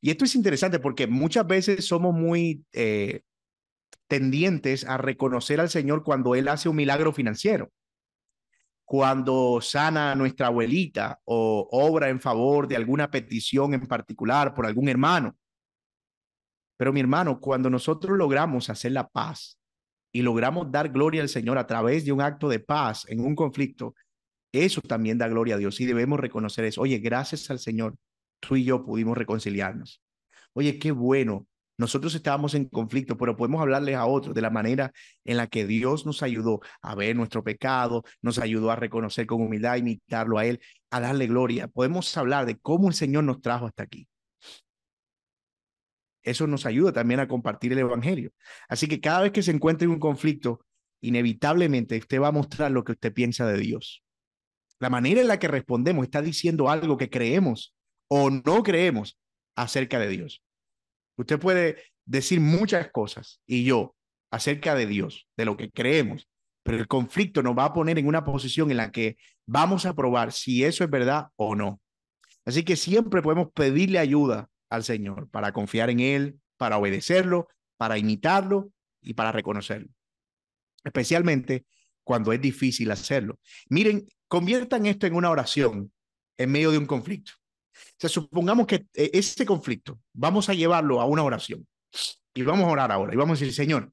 [0.00, 3.22] Y esto es interesante porque muchas veces somos muy eh,
[4.08, 7.70] tendientes a reconocer al Señor cuando Él hace un milagro financiero,
[8.84, 14.66] cuando sana a nuestra abuelita o obra en favor de alguna petición en particular por
[14.66, 15.36] algún hermano.
[16.76, 19.59] Pero mi hermano, cuando nosotros logramos hacer la paz
[20.12, 23.34] y logramos dar gloria al Señor a través de un acto de paz en un
[23.34, 23.94] conflicto,
[24.52, 26.80] eso también da gloria a Dios y debemos reconocer eso.
[26.82, 27.96] Oye, gracias al Señor,
[28.40, 30.02] tú y yo pudimos reconciliarnos.
[30.52, 31.46] Oye, qué bueno.
[31.78, 34.92] Nosotros estábamos en conflicto, pero podemos hablarles a otros de la manera
[35.24, 39.40] en la que Dios nos ayudó a ver nuestro pecado, nos ayudó a reconocer con
[39.40, 41.68] humildad, imitarlo a Él, a darle gloria.
[41.68, 44.06] Podemos hablar de cómo el Señor nos trajo hasta aquí
[46.22, 48.32] eso nos ayuda también a compartir el Evangelio.
[48.68, 50.64] Así que cada vez que se encuentre un conflicto,
[51.00, 54.02] inevitablemente usted va a mostrar lo que usted piensa de Dios.
[54.78, 57.74] La manera en la que respondemos está diciendo algo que creemos
[58.08, 59.18] o no creemos
[59.56, 60.42] acerca de Dios.
[61.16, 63.94] Usted puede decir muchas cosas y yo
[64.30, 66.28] acerca de Dios, de lo que creemos,
[66.62, 69.94] pero el conflicto nos va a poner en una posición en la que vamos a
[69.94, 71.80] probar si eso es verdad o no.
[72.44, 77.98] Así que siempre podemos pedirle ayuda al Señor, para confiar en Él, para obedecerlo, para
[77.98, 79.88] imitarlo y para reconocerlo.
[80.84, 81.66] Especialmente
[82.04, 83.38] cuando es difícil hacerlo.
[83.68, 85.92] Miren, conviertan esto en una oración
[86.38, 87.32] en medio de un conflicto.
[87.74, 91.66] O sea, supongamos que eh, ese conflicto vamos a llevarlo a una oración
[92.34, 93.92] y vamos a orar ahora y vamos a decir, Señor,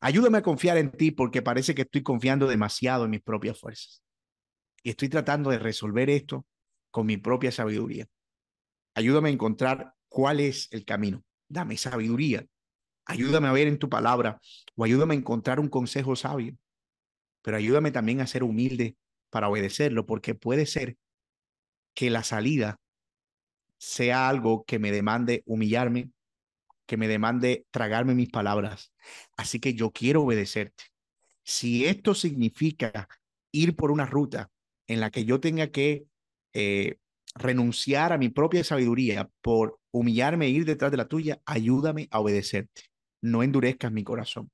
[0.00, 4.02] ayúdame a confiar en ti porque parece que estoy confiando demasiado en mis propias fuerzas
[4.82, 6.46] y estoy tratando de resolver esto
[6.90, 8.06] con mi propia sabiduría.
[8.96, 11.22] Ayúdame a encontrar cuál es el camino.
[11.48, 12.46] Dame sabiduría.
[13.04, 14.40] Ayúdame a ver en tu palabra
[14.74, 16.56] o ayúdame a encontrar un consejo sabio.
[17.42, 18.96] Pero ayúdame también a ser humilde
[19.28, 20.96] para obedecerlo, porque puede ser
[21.94, 22.80] que la salida
[23.76, 26.10] sea algo que me demande humillarme,
[26.86, 28.94] que me demande tragarme mis palabras.
[29.36, 30.84] Así que yo quiero obedecerte.
[31.44, 33.08] Si esto significa
[33.52, 34.50] ir por una ruta
[34.86, 36.06] en la que yo tenga que
[36.54, 36.96] eh,
[37.34, 42.20] renunciar a mi propia sabiduría por humillarme e ir detrás de la tuya, ayúdame a
[42.20, 42.82] obedecerte.
[43.20, 44.50] No endurezcas mi corazón,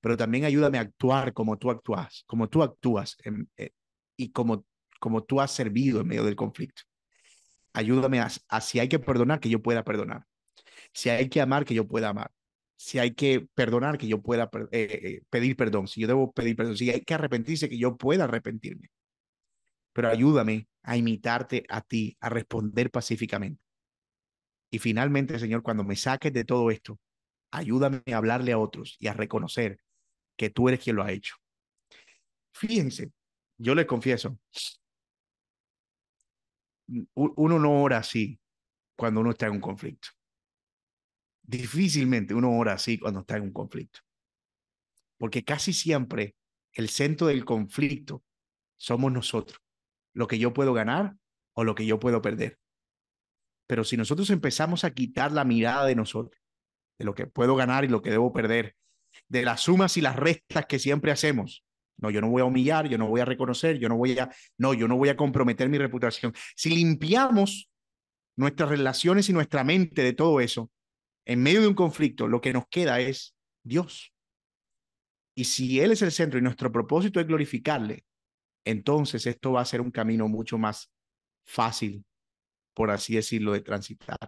[0.00, 3.16] pero también ayúdame a actuar como tú actúas, como tú actúas
[3.56, 3.70] eh,
[4.16, 4.64] y como,
[5.00, 6.82] como tú has servido en medio del conflicto.
[7.72, 8.30] Ayúdame a,
[8.60, 10.24] si hay que perdonar, que yo pueda perdonar.
[10.92, 12.30] Si hay que amar, que yo pueda amar.
[12.76, 15.88] Si hay que perdonar, que yo pueda eh, eh, pedir perdón.
[15.88, 16.76] Si yo debo pedir perdón.
[16.76, 18.88] Si hay que arrepentirse, que yo pueda arrepentirme.
[19.98, 23.60] Pero ayúdame a imitarte a ti, a responder pacíficamente.
[24.70, 27.00] Y finalmente, Señor, cuando me saques de todo esto,
[27.50, 29.80] ayúdame a hablarle a otros y a reconocer
[30.36, 31.34] que tú eres quien lo ha hecho.
[32.52, 33.10] Fíjense,
[33.56, 34.38] yo les confieso,
[37.14, 38.38] uno no ora así
[38.94, 40.10] cuando uno está en un conflicto.
[41.42, 43.98] Difícilmente uno ora así cuando está en un conflicto.
[45.16, 46.36] Porque casi siempre
[46.72, 48.22] el centro del conflicto
[48.76, 49.60] somos nosotros
[50.18, 51.14] lo que yo puedo ganar
[51.54, 52.58] o lo que yo puedo perder.
[53.68, 56.42] Pero si nosotros empezamos a quitar la mirada de nosotros,
[56.98, 58.74] de lo que puedo ganar y lo que debo perder,
[59.28, 61.64] de las sumas y las restas que siempre hacemos.
[61.98, 64.28] No, yo no voy a humillar, yo no voy a reconocer, yo no voy a,
[64.56, 66.34] no, yo no voy a comprometer mi reputación.
[66.56, 67.70] Si limpiamos
[68.36, 70.68] nuestras relaciones y nuestra mente de todo eso,
[71.26, 74.12] en medio de un conflicto, lo que nos queda es Dios.
[75.36, 78.04] Y si Él es el centro y nuestro propósito es glorificarle,
[78.64, 80.90] entonces esto va a ser un camino mucho más
[81.44, 82.04] fácil,
[82.74, 84.18] por así decirlo, de transitar.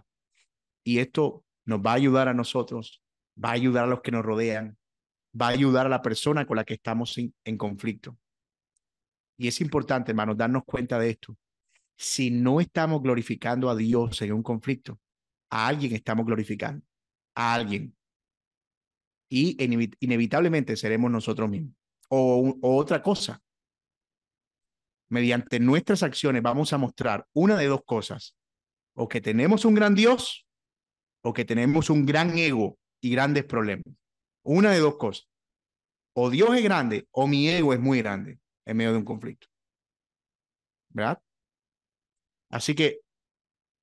[0.83, 3.03] Y esto nos va a ayudar a nosotros,
[3.41, 4.77] va a ayudar a los que nos rodean,
[5.39, 8.17] va a ayudar a la persona con la que estamos en, conflicto.
[9.37, 11.37] Y es importante, hermanos, darnos cuenta de esto.
[11.97, 14.99] Si no estamos glorificando a Dios en un conflicto,
[15.49, 16.85] a alguien estamos glorificando,
[17.35, 17.95] a alguien.
[19.29, 19.55] Y
[19.99, 21.73] inevitablemente seremos nosotros mismos.
[22.09, 23.41] O, o otra cosa,
[25.11, 28.35] mediante nuestras acciones vamos a mostrar una de dos cosas.
[28.95, 30.47] O que tenemos un gran Dios
[31.23, 33.85] o que tenemos un gran ego y grandes problemas.
[34.43, 35.27] Una de dos cosas.
[36.13, 39.47] O Dios es grande o mi ego es muy grande en medio de un conflicto.
[40.89, 41.21] ¿Verdad?
[42.49, 43.01] Así que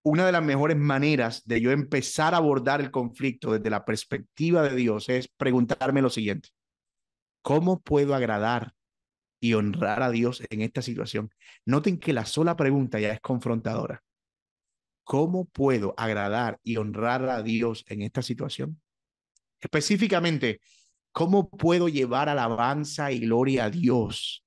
[0.03, 4.62] una de las mejores maneras de yo empezar a abordar el conflicto desde la perspectiva
[4.62, 6.51] de Dios es preguntarme lo siguiente.
[7.43, 8.72] ¿Cómo puedo agradar
[9.41, 11.30] y honrar a Dios en esta situación?
[11.64, 14.03] Noten que la sola pregunta ya es confrontadora.
[15.05, 18.80] ¿Cómo puedo agradar y honrar a Dios en esta situación?
[19.61, 20.61] Específicamente,
[21.12, 24.45] ¿cómo puedo llevar alabanza y gloria a Dios?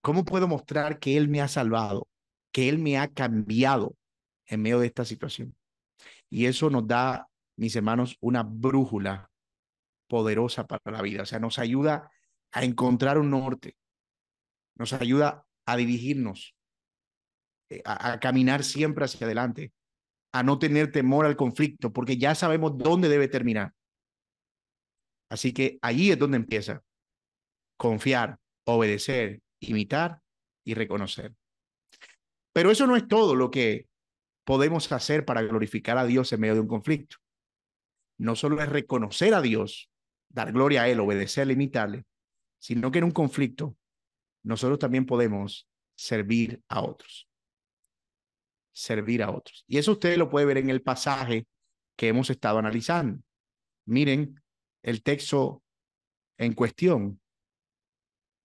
[0.00, 2.08] ¿Cómo puedo mostrar que Él me ha salvado,
[2.52, 3.96] que Él me ha cambiado
[4.46, 5.56] en medio de esta situación?
[6.30, 9.30] Y eso nos da, mis hermanos, una brújula
[10.06, 11.22] poderosa para la vida.
[11.22, 12.10] O sea, nos ayuda
[12.52, 13.76] a encontrar un norte,
[14.76, 16.54] nos ayuda a dirigirnos
[17.70, 19.72] eh, a, caminar siempre hacia adelante,
[20.32, 23.74] a no tener temor al conflicto, porque ya sabemos dónde debe terminar.
[25.30, 26.82] Así que allí es donde empieza.
[27.76, 30.20] Confiar, obedecer, imitar
[30.64, 31.34] y reconocer.
[32.54, 33.86] Pero eso no es todo lo que
[34.44, 37.16] podemos hacer para glorificar a Dios en medio de un conflicto.
[38.18, 39.90] No solo es reconocer a Dios,
[40.30, 42.04] dar gloria a Él, obedecerle, imitarle,
[42.58, 43.76] sino que en un conflicto
[44.42, 47.28] nosotros también podemos servir a otros
[48.78, 49.64] servir a otros.
[49.66, 51.46] Y eso usted lo puede ver en el pasaje
[51.96, 53.20] que hemos estado analizando.
[53.86, 54.40] Miren
[54.82, 55.62] el texto
[56.38, 57.20] en cuestión.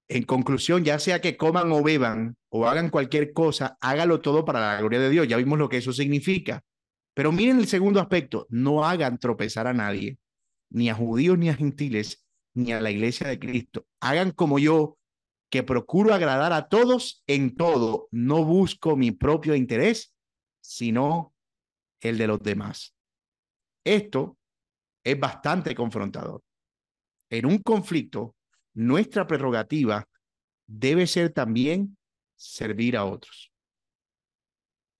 [0.10, 4.60] En conclusión, ya sea que coman o beban o hagan cualquier cosa, hágalo todo para
[4.60, 5.28] la gloria de Dios.
[5.28, 6.64] Ya vimos lo que eso significa.
[7.14, 10.18] Pero miren el segundo aspecto, no hagan tropezar a nadie,
[10.72, 12.23] ni a judíos ni a gentiles,
[12.54, 13.86] ni a la iglesia de Cristo.
[14.00, 14.98] Hagan como yo,
[15.50, 20.14] que procuro agradar a todos en todo, no busco mi propio interés,
[20.62, 21.36] sino
[22.02, 22.96] el de los demás.
[23.86, 24.38] Esto
[25.04, 26.42] es bastante confrontador.
[27.30, 28.36] En un conflicto,
[28.74, 30.08] nuestra prerrogativa
[30.66, 31.98] debe ser también
[32.36, 33.52] servir a otros.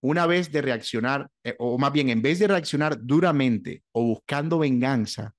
[0.02, 4.60] Una vez de reaccionar, eh, o más bien en vez de reaccionar duramente o buscando
[4.60, 5.34] venganza,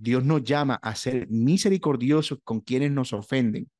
[0.00, 3.70] Dios nos llama a ser misericordiosos con quienes nos ofenden,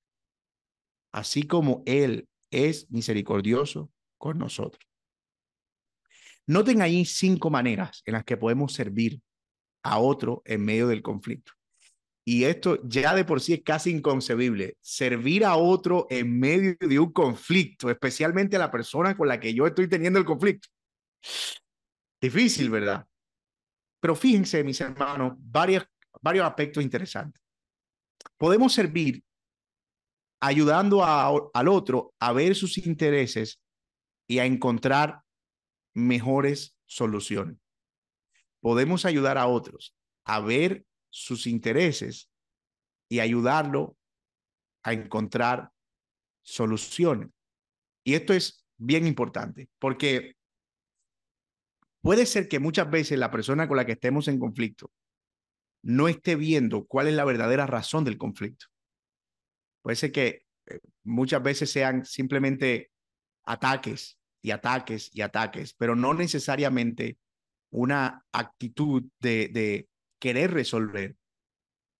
[1.12, 4.84] así como Él es misericordioso con nosotros.
[6.46, 9.20] Noten ahí cinco maneras en las que podemos servir
[9.82, 11.52] a otro en medio del conflicto.
[12.26, 14.76] Y esto ya de por sí es casi inconcebible.
[14.80, 19.54] Servir a otro en medio de un conflicto, especialmente a la persona con la que
[19.54, 20.68] yo estoy teniendo el conflicto.
[22.20, 23.06] Difícil, ¿verdad?
[24.00, 25.86] Pero fíjense, mis hermanos, varios,
[26.20, 27.42] varios aspectos interesantes.
[28.36, 29.22] Podemos servir
[30.40, 33.60] ayudando al otro a ver sus intereses
[34.26, 35.22] y a encontrar
[35.94, 37.58] mejores soluciones.
[38.60, 39.94] Podemos ayudar a otros
[40.24, 42.30] a ver sus intereses
[43.08, 43.96] y ayudarlo
[44.82, 45.70] a encontrar
[46.42, 47.28] soluciones.
[48.04, 50.36] Y esto es bien importante porque
[52.00, 54.90] puede ser que muchas veces la persona con la que estemos en conflicto
[55.82, 58.66] no esté viendo cuál es la verdadera razón del conflicto.
[59.82, 62.90] Puede ser que eh, muchas veces sean simplemente
[63.44, 67.18] ataques y ataques y ataques, pero no necesariamente
[67.70, 71.16] una actitud de, querer resolver.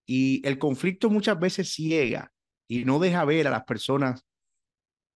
[0.07, 2.33] Y el conflicto muchas veces ciega
[2.68, 4.26] y no deja ver a las personas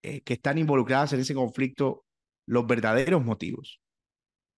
[0.01, 2.03] eh, que están involucradas en ese conflicto
[2.47, 3.79] los verdaderos motivos.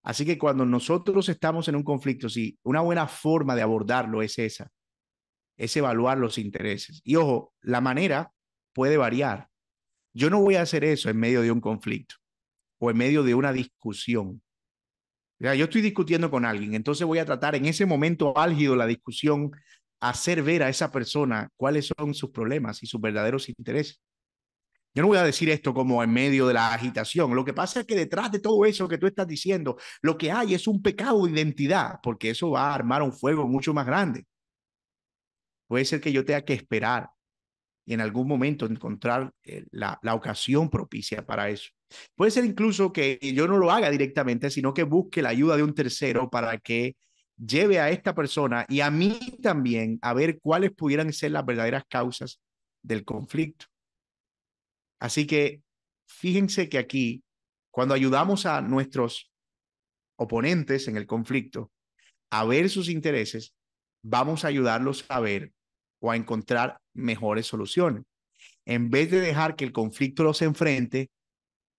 [0.07, 4.39] Así que cuando nosotros estamos en un conflicto, sí, una buena forma de abordarlo es
[4.39, 4.71] esa,
[5.57, 7.01] es evaluar los intereses.
[7.03, 8.31] Y ojo, la manera
[8.73, 9.49] puede variar.
[10.13, 12.15] Yo no voy a hacer eso en medio de un conflicto
[12.79, 14.41] o en medio de una discusión.
[15.39, 19.51] yo estoy discutiendo con alguien, entonces voy a tratar en ese momento álgido la discusión
[19.99, 23.99] hacer ver a esa persona cuáles son sus problemas y sus verdaderos intereses.
[24.97, 27.35] Yo no voy a decir esto como en medio de la agitación.
[27.35, 30.31] Lo que pasa es que detrás de todo eso que tú estás diciendo, lo que
[30.31, 33.85] hay es un pecado de identidad, porque eso va a armar un fuego mucho más
[33.85, 34.25] grande.
[35.67, 37.11] Puede ser que yo tenga que esperar
[37.85, 41.69] y en algún momento encontrar eh, la, la ocasión propicia para eso.
[42.15, 45.61] Puede ser incluso que yo no lo haga directamente, sino que busque la ayuda de
[45.61, 46.95] un tercero para que
[47.37, 51.83] lleve a esta persona y a mí también a ver cuáles pudieran ser las verdaderas
[51.87, 52.39] causas
[52.81, 53.67] del conflicto.
[54.99, 55.61] Así que
[56.07, 57.23] fíjense que aquí,
[57.71, 59.31] cuando ayudamos a nuestros
[60.17, 61.71] oponentes en el conflicto
[62.29, 63.53] a ver sus intereses,
[64.03, 65.53] vamos a ayudarlos a ver
[65.99, 68.03] o a encontrar mejores soluciones.
[68.65, 71.09] En vez de dejar que el conflicto los enfrente,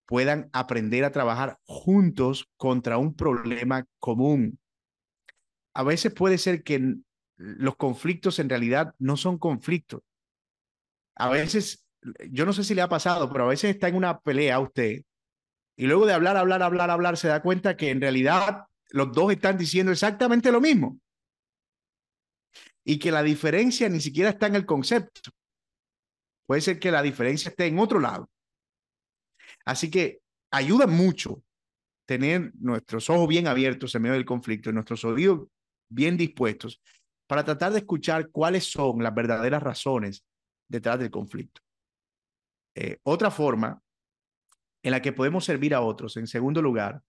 [0.06, 4.58] puedan aprender a trabajar juntos contra un problema común.
[5.74, 6.96] A veces puede ser que
[7.36, 10.00] los conflictos en realidad no son conflictos.
[11.14, 11.86] A veces,
[12.30, 14.60] yo no sé si le ha pasado, pero a veces está en una pelea a
[14.60, 15.02] usted
[15.78, 19.30] y luego de hablar, hablar, hablar, hablar, se da cuenta que en realidad los dos
[19.30, 20.98] están diciendo exactamente lo mismo
[22.84, 25.30] y que la diferencia ni siquiera está en el concepto.
[26.46, 28.28] Puede ser que la diferencia esté en otro lado.
[29.64, 30.20] Así que
[30.50, 31.44] ayuda mucho
[32.06, 35.46] tener nuestros ojos bien abiertos en medio del conflicto y nuestros oídos
[35.88, 36.80] bien dispuestos
[37.28, 40.24] para tratar de escuchar cuáles son las verdaderas razones
[40.66, 41.60] detrás del conflicto.
[42.80, 43.82] Eh, otra forma
[44.82, 47.02] en la que podemos servir a otros, en segundo lugar,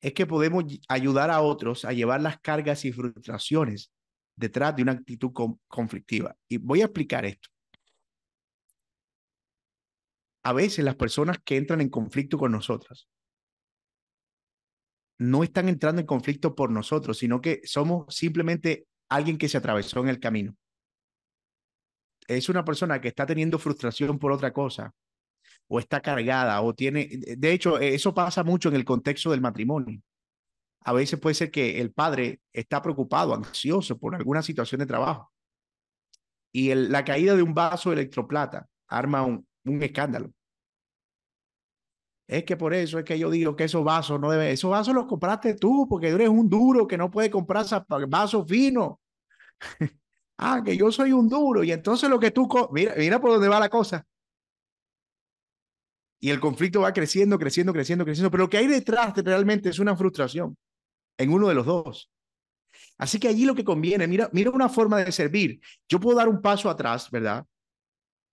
[0.00, 3.92] es que podemos ayudar a otros a llevar las cargas y frustraciones
[4.36, 5.32] detrás de una actitud
[5.66, 6.36] conflictiva.
[6.48, 7.48] Y voy a explicar esto
[10.48, 13.06] a veces las personas que entran en conflicto con nosotras
[15.18, 20.00] no están entrando en conflicto por nosotros, sino que somos simplemente alguien que se atravesó
[20.00, 20.56] en el camino.
[22.28, 24.94] Es una persona que está teniendo frustración por otra cosa,
[25.66, 30.00] o está cargada, o tiene, de hecho, eso pasa mucho en el contexto del matrimonio.
[30.82, 35.32] A veces puede ser que el padre está preocupado, ansioso por alguna situación de trabajo.
[36.52, 39.46] Y la caída de un vaso de electroplata arma un,
[39.82, 40.32] escándalo.
[42.26, 45.06] Es que por eso es que yo digo que esos vasos no esos vasos los
[45.06, 47.66] compraste tú porque eres un duro que no puede comprar
[48.08, 48.96] vasos finos.
[50.38, 53.48] ah, que yo soy un duro y entonces lo que tú, mira, mira por dónde
[53.48, 54.06] va la cosa.
[56.20, 59.78] Y el conflicto va creciendo, creciendo, creciendo, creciendo, pero lo que hay detrás realmente es
[59.78, 60.56] una frustración
[61.16, 62.10] en uno de los dos.
[62.96, 65.60] Así que allí lo que conviene, mira, mira una forma de servir.
[65.88, 67.46] Yo puedo dar un paso atrás, ¿verdad?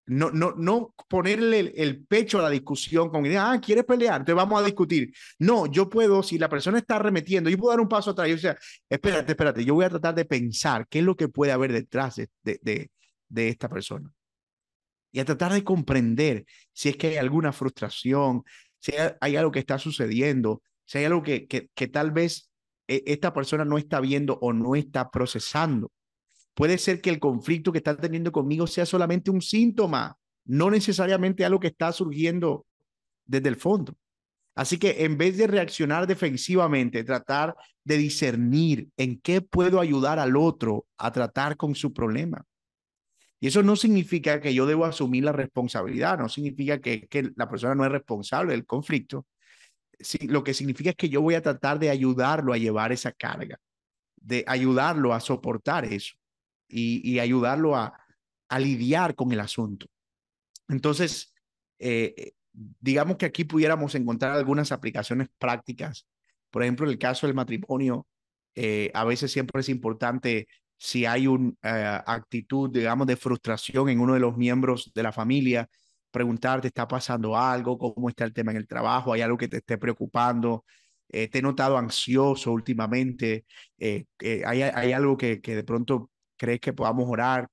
[0.08, 4.22] No, no, no ponerle el, pecho a la discusión con ah, ¿quieres pelear?
[4.22, 5.12] Entonces vamos a discutir.
[5.40, 8.30] No, yo puedo, si la persona está arremetiendo, yo puedo dar un paso atrás.
[8.30, 8.56] Yo, o sea,
[8.88, 12.18] espérate, espérate, yo voy a tratar de pensar qué es lo que puede haber detrás
[12.18, 12.92] de, de,
[13.28, 14.12] de, esta persona.
[15.12, 18.44] Y a tratar de comprender si es que hay alguna frustración,
[18.80, 22.52] si hay, algo que está sucediendo, si hay algo que, que, que tal vez
[22.88, 25.92] eh, esta persona no está viendo o no está procesando.
[26.56, 31.44] Puede ser que el conflicto que está teniendo conmigo sea solamente un síntoma, no necesariamente
[31.44, 32.66] algo que está surgiendo
[33.26, 33.98] desde el fondo.
[34.56, 40.38] Así que en vez de reaccionar defensivamente, tratar de discernir en qué puedo ayudar al
[40.38, 42.46] otro a tratar con su problema.
[43.42, 47.50] Y eso no significa que yo debo asumir la responsabilidad, no significa que, que la
[47.50, 49.26] persona no es responsable del conflicto.
[50.00, 53.12] Sí, lo que significa es que yo voy a tratar de ayudarlo a llevar esa
[53.12, 53.60] carga,
[54.16, 56.16] de ayudarlo a soportar eso
[56.68, 57.94] y, ayudarlo a,
[58.58, 59.88] lidiar con el asunto.
[60.70, 61.34] Entonces,
[61.80, 66.08] eh, digamos que aquí pudiéramos encontrar algunas aplicaciones prácticas.
[66.50, 68.08] Por ejemplo, en el caso del matrimonio,
[68.56, 70.48] eh, a veces siempre es importante
[70.78, 75.12] si hay una eh, actitud, digamos, de frustración en uno de los miembros de la
[75.12, 75.68] familia,
[76.12, 77.78] preguntarte, ¿está pasando algo?
[77.78, 79.14] ¿Cómo está el tema en el trabajo?
[79.14, 80.66] ¿Hay algo que te esté preocupando?
[81.08, 83.46] te he notado ansioso últimamente.
[83.80, 87.50] hay, algo que de pronto crees que podamos orar.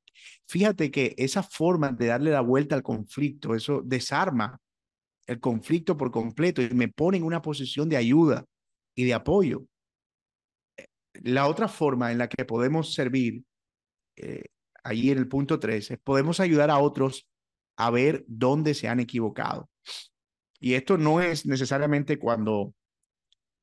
[0.47, 4.61] Fíjate que esa forma de darle la vuelta al conflicto, eso desarma
[5.26, 8.45] el conflicto por completo y me pone en una posición de ayuda
[8.95, 9.64] y de apoyo.
[11.14, 13.45] La otra forma en la que podemos servir,
[14.16, 14.45] eh,
[14.85, 17.26] ahí en el punto 13, podemos ayudar a otros
[17.76, 19.68] a ver dónde se han equivocado.
[20.59, 22.74] Y esto no es necesariamente cuando,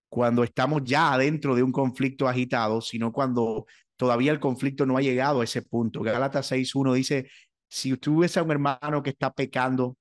[0.10, 3.66] cuando estamos ya adentro de un conflicto agitado, sino cuando
[4.00, 6.02] todavía el conflicto no ha llegado a ese punto.
[6.02, 7.30] Gálatas 6.1 dice,
[7.68, 9.97] si usted hubiese a un hermano que está pecando,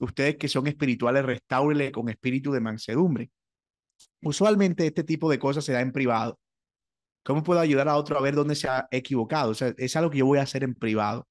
[0.00, 3.30] ustedes que son espirituales, restáurele con espíritu de mansedumbre.
[4.22, 6.40] Usualmente este tipo de cosas se da en privado,
[7.28, 9.50] ¿Cómo puedo ayudar a otro a ver dónde se ha equivocado?
[9.50, 11.28] O sea, es algo que yo voy a hacer en privado.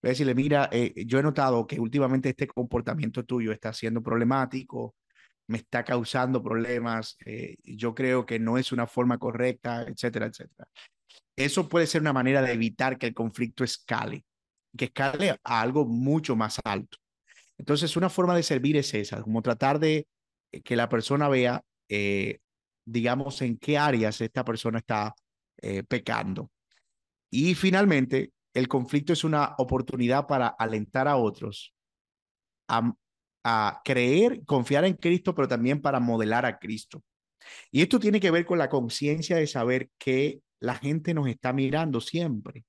[0.00, 4.00] Voy a decirle, mira, eh, yo he notado que últimamente este comportamiento tuyo está siendo
[4.00, 4.94] problemático,
[5.48, 10.68] me está causando problemas, eh, yo creo que no es una forma correcta, etcétera, etcétera.
[11.36, 14.24] Eso puede ser una manera de evitar que el conflicto escale,
[14.76, 16.98] que escale a algo mucho más alto.
[17.58, 20.06] Entonces, una forma de servir es esa, como tratar de
[20.64, 22.38] que la persona vea, eh,
[22.84, 25.14] digamos, en qué áreas esta persona está
[25.60, 26.50] eh, pecando.
[27.30, 31.74] Y finalmente, el conflicto es una oportunidad para alentar a otros
[33.44, 37.02] a creer, confiar en Cristo, pero también para modelar a Cristo.
[37.70, 41.52] Y esto tiene que ver con la conciencia de saber que la gente nos está
[41.52, 42.64] mirando siempre.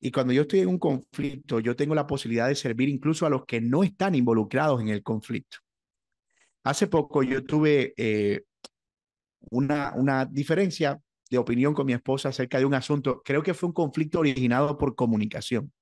[0.00, 3.30] Y cuando yo estoy en un conflicto, yo tengo la posibilidad de servir incluso a
[3.30, 5.58] los que no están involucrados en el conflicto.
[6.64, 8.42] Hace poco yo tuve eh,
[9.50, 13.22] una, una diferencia de opinión con mi esposa acerca de un asunto.
[13.24, 15.72] Creo que fue un conflicto originado por comunicación.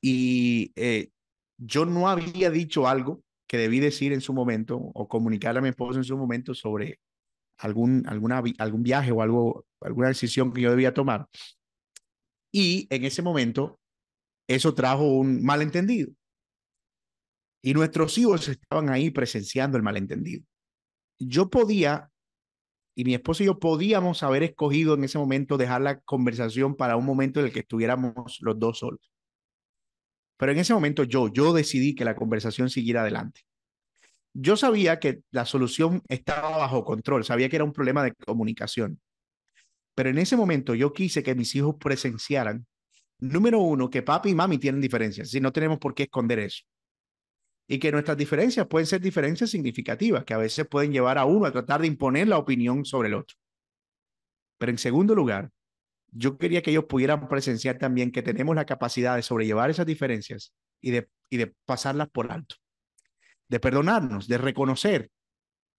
[0.00, 1.10] Y eh,
[1.58, 5.68] yo no había dicho algo que debí decir en su momento o comunicar a mi
[5.68, 6.98] esposa en su momento sobre
[7.62, 11.28] algún, alguna, algún viaje o algo, alguna decisión que yo debía tomar.
[12.52, 13.80] Y en ese momento,
[14.48, 16.12] eso trajo un malentendido.
[17.62, 20.44] Y nuestros hijos estaban ahí presenciando el malentendido.
[21.18, 22.10] Yo podía,
[22.96, 26.96] y mi esposo y yo podíamos haber escogido en ese momento dejar la conversación para
[26.96, 29.12] un momento en el que estuviéramos los dos solos.
[30.36, 33.42] Pero en ese momento yo, yo decidí que la conversación siguiera adelante.
[34.34, 39.00] Yo sabía que la solución estaba bajo control, sabía que era un problema de comunicación.
[39.94, 42.66] Pero en ese momento yo quise que mis hijos presenciaran,
[43.18, 46.62] número uno, que papi y mami tienen diferencias, si no tenemos por qué esconder eso.
[47.68, 51.46] Y que nuestras diferencias pueden ser diferencias significativas, que a veces pueden llevar a uno
[51.46, 53.36] a tratar de imponer la opinión sobre el otro.
[54.58, 55.50] Pero en segundo lugar,
[56.10, 60.52] yo quería que ellos pudieran presenciar también que tenemos la capacidad de sobrellevar esas diferencias
[60.80, 62.56] y de, y de pasarlas por alto,
[63.52, 65.10] de perdonarnos, de reconocer,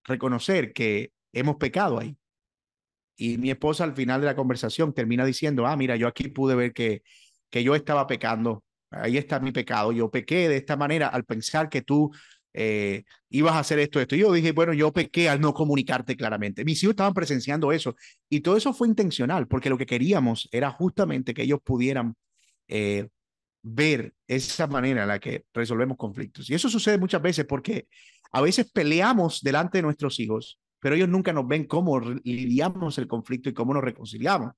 [0.03, 2.15] reconocer que hemos pecado ahí.
[3.17, 6.53] Y mi esposa al final de la conversación termina diciendo, ah, mira, yo aquí pude
[6.53, 7.01] ver que,
[7.49, 11.67] que yo estaba pecando, ahí está mi pecado, yo pequé de esta manera al pensar
[11.67, 12.11] que tú
[12.53, 14.15] eh, ibas a hacer esto, esto.
[14.15, 16.63] Y yo dije, bueno, yo pequé al no comunicarte claramente.
[16.63, 17.95] Mis hijos estaban presenciando eso
[18.29, 22.13] y todo eso fue intencional porque lo que queríamos era justamente que ellos pudieran
[22.67, 23.07] eh,
[23.63, 26.49] ver esa manera en la que resolvemos conflictos.
[26.49, 27.87] Y eso sucede muchas veces porque
[28.31, 33.07] a veces peleamos delante de nuestros hijos, pero ellos nunca nos ven cómo lidiamos el
[33.07, 34.51] conflicto y cómo nos reconciliamos.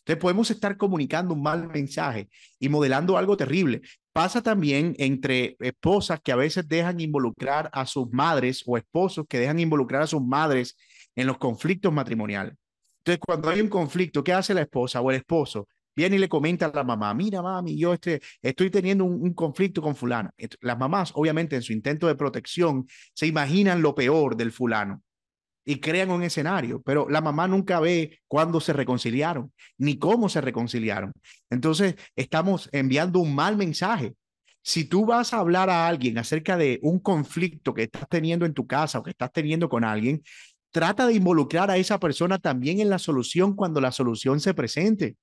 [0.00, 3.80] Entonces podemos estar comunicando un mal mensaje y modelando algo terrible.
[4.12, 9.38] Pasa también entre esposas que a veces dejan involucrar a sus madres o esposos que
[9.38, 10.76] dejan involucrar a sus madres
[11.14, 12.54] en los conflictos matrimoniales.
[12.98, 15.68] Entonces, cuando hay un conflicto, ¿qué hace la esposa o el esposo?
[15.94, 19.34] Viene y le comenta a la mamá, mira mami, yo este, estoy teniendo un, un
[19.34, 20.30] conflicto con fulano.
[20.60, 25.02] Las mamás, obviamente, en su intento de protección, se imaginan lo peor del fulano
[25.64, 30.40] y crean un escenario, pero la mamá nunca ve cuándo se reconciliaron, ni cómo se
[30.40, 31.12] reconciliaron.
[31.50, 34.14] Entonces, estamos enviando un mal mensaje.
[34.62, 38.54] Si tú vas a hablar a alguien acerca de un conflicto que estás teniendo en
[38.54, 40.22] tu casa o que estás teniendo con alguien,
[40.70, 45.16] trata de involucrar a esa persona también en la solución cuando la solución se presente.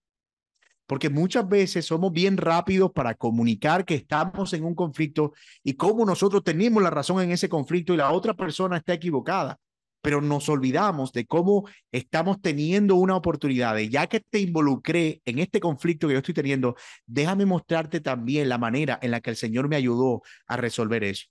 [0.88, 5.34] Porque muchas veces somos bien rápidos para comunicar que estamos en un conflicto
[5.64, 9.60] y cómo nosotros tenemos la razón en ese conflicto y la otra persona está equivocada
[10.08, 15.40] pero nos olvidamos de cómo estamos teniendo una oportunidad de, ya que te involucré en
[15.40, 19.36] este conflicto que yo estoy teniendo, déjame mostrarte también la manera en la que el
[19.36, 21.26] Señor me ayudó a resolver eso.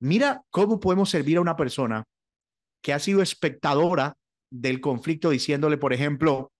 [0.00, 2.04] Mira cómo podemos servir a una persona
[2.82, 4.16] que ha sido espectadora
[4.50, 6.52] del conflicto diciéndole, por ejemplo,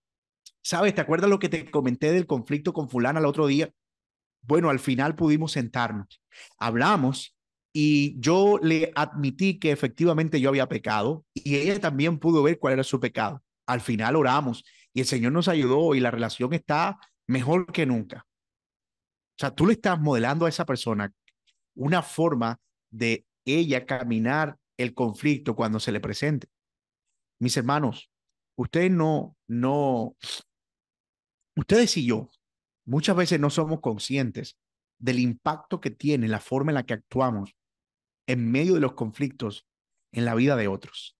[0.67, 0.97] ¿sabes?
[0.97, 3.71] ¿Te acuerdas lo que te comenté del conflicto con fulana el otro día?
[4.43, 6.21] Bueno, al final pudimos sentarnos,
[6.59, 7.37] hablamos
[7.73, 12.75] y yo le admití que efectivamente yo había pecado y ella también pudo ver cuál
[12.75, 13.45] era su pecado.
[13.67, 16.99] Al final oramos y el Señor nos ayudó y la relación está
[17.29, 18.27] mejor que nunca.
[18.27, 21.13] O sea, tú le estás modelando a esa persona
[21.77, 22.59] una forma
[22.91, 26.49] de ella caminar el conflicto cuando se le presente.
[27.39, 28.11] Mis hermanos,
[28.57, 30.17] ustedes no, no,
[31.57, 32.31] ustedes y yo
[32.85, 34.57] muchas veces no somos conscientes
[34.99, 37.55] del impacto que tiene la forma en la que actuamos
[38.27, 39.67] en medio de los conflictos
[40.13, 41.17] en la vida de otros.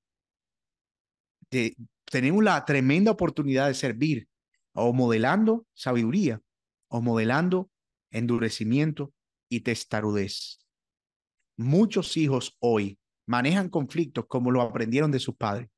[2.05, 4.29] tenemos la tremenda oportunidad de servir
[4.75, 6.41] o modelando sabiduría
[6.89, 7.71] o modelando
[8.11, 9.13] endurecimiento
[9.49, 10.59] y testarudez.
[11.57, 15.69] Muchos hijos hoy manejan conflictos como lo aprendieron de sus padres,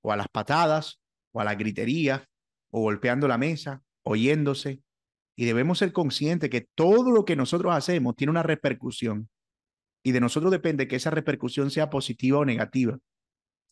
[0.00, 1.00] o a las patadas,
[1.32, 2.28] o a la gritería
[2.72, 4.82] o golpeando la mesa, oyéndose.
[5.36, 9.30] Y debemos ser conscientes que todo lo que nosotros hacemos tiene una repercusión
[10.02, 12.98] y de nosotros depende que esa repercusión sea positiva o negativa,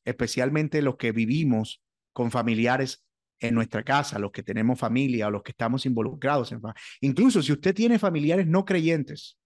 [0.05, 1.83] especialmente los que vivimos
[2.13, 3.05] con familiares
[3.41, 6.61] en nuestra casa, los que tenemos familia o los que estamos involucrados en
[7.01, 9.39] incluso si usted tiene familiares no creyentes.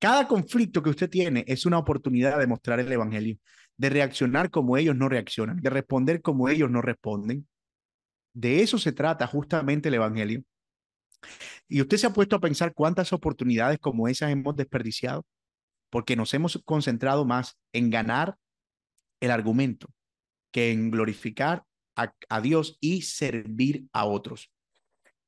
[0.00, 3.36] Cada conflicto que usted tiene es una oportunidad de mostrar el evangelio,
[3.76, 7.48] de reaccionar como ellos no reaccionan, de responder como ellos no responden.
[8.38, 10.44] De eso se trata justamente el evangelio.
[11.66, 15.26] Y usted se ha puesto a pensar cuántas oportunidades como esas hemos desperdiciado
[15.90, 18.36] porque nos hemos concentrado más en ganar
[19.18, 19.88] el argumento
[20.52, 21.64] que en glorificar
[21.96, 24.52] a, Dios y servir a otros.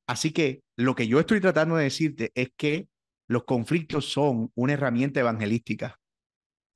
[0.06, 2.88] Así que lo que yo estoy tratando de decirte es que
[3.26, 5.98] los conflictos son una herramienta evangelística,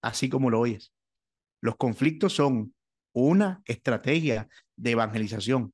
[0.03, 0.93] así como lo oyes.
[1.61, 2.75] Los conflictos son
[3.13, 5.73] una estrategia de evangelización.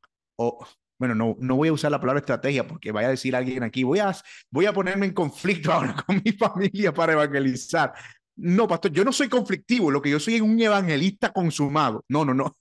[0.98, 3.84] Bueno, no, no voy a usar la palabra estrategia porque vaya a decir alguien aquí,
[3.84, 4.14] voy a,
[4.50, 7.92] voy a ponerme en conflicto ahora con mi familia para evangelizar.
[8.36, 12.04] No, pastor, yo no soy conflictivo, lo que yo soy es un evangelista consumado.
[12.08, 12.56] No, no, no.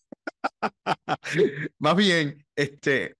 [1.80, 3.16] Más bien, este,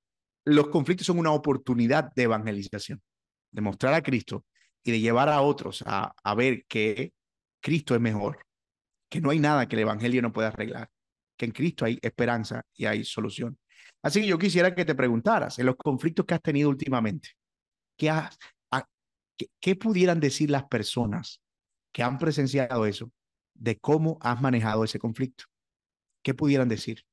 [0.46, 3.02] los conflictos son una oportunidad de evangelización,
[3.52, 4.46] de mostrar a Cristo
[4.84, 7.14] y de llevar a otros a, a ver que
[7.62, 8.46] Cristo es mejor,
[9.10, 10.90] que no hay nada que el Evangelio no pueda arreglar,
[11.38, 13.58] que en Cristo hay esperanza y hay solución.
[14.02, 17.30] Así que yo quisiera que te preguntaras, en los conflictos que has tenido últimamente,
[17.98, 18.12] ¿qué,
[19.60, 21.42] qué pudieran decir las personas
[21.92, 23.12] que han presenciado eso
[23.54, 25.46] de cómo has manejado ese conflicto?
[26.24, 27.04] ¿Qué pudieran decir?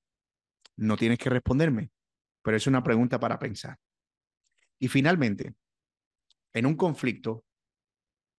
[0.76, 1.90] No tienes que responderme,
[2.42, 3.78] pero es una pregunta para pensar.
[4.78, 5.54] Y finalmente,
[6.52, 7.44] en un conflicto,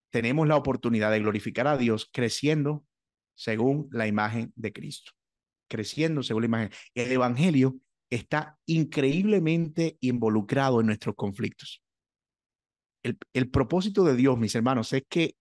[0.10, 2.86] tenemos la oportunidad de glorificar a Dios creciendo
[3.36, 5.12] según la imagen de Cristo.
[5.68, 6.70] Creciendo según la imagen.
[6.96, 7.78] El Evangelio
[8.10, 11.82] está increíblemente involucrado en nuestros conflictos.
[13.04, 15.36] El, el propósito de Dios, mis hermanos, es que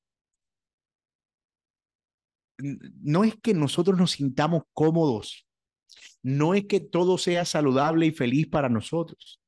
[2.59, 5.47] no es que nosotros nos sintamos cómodos
[6.23, 9.41] no es que todo sea saludable y feliz para nosotros.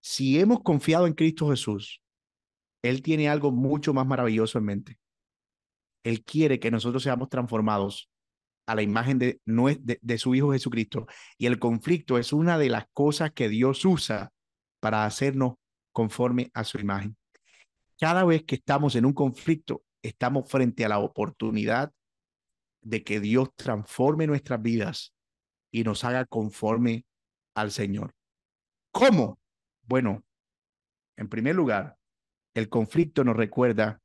[0.00, 2.02] Si hemos confiado en Cristo Jesús,
[2.82, 4.98] Él tiene algo mucho más maravilloso en mente.
[6.04, 8.10] Él quiere que nosotros seamos transformados
[8.68, 11.06] a la imagen de, de, de su Hijo Jesucristo.
[11.38, 14.30] Y el conflicto es una de las cosas que Dios usa
[14.78, 15.54] para hacernos
[15.90, 17.16] conforme a su imagen.
[17.98, 21.92] Cada vez que estamos en un conflicto, estamos frente a la oportunidad
[22.82, 25.14] de que Dios transforme nuestras vidas
[25.72, 27.06] y nos haga conforme
[27.54, 28.14] al Señor.
[28.92, 29.38] ¿Cómo?
[29.82, 30.22] Bueno,
[31.16, 31.96] en primer lugar,
[32.54, 33.98] el conflicto nos recuerda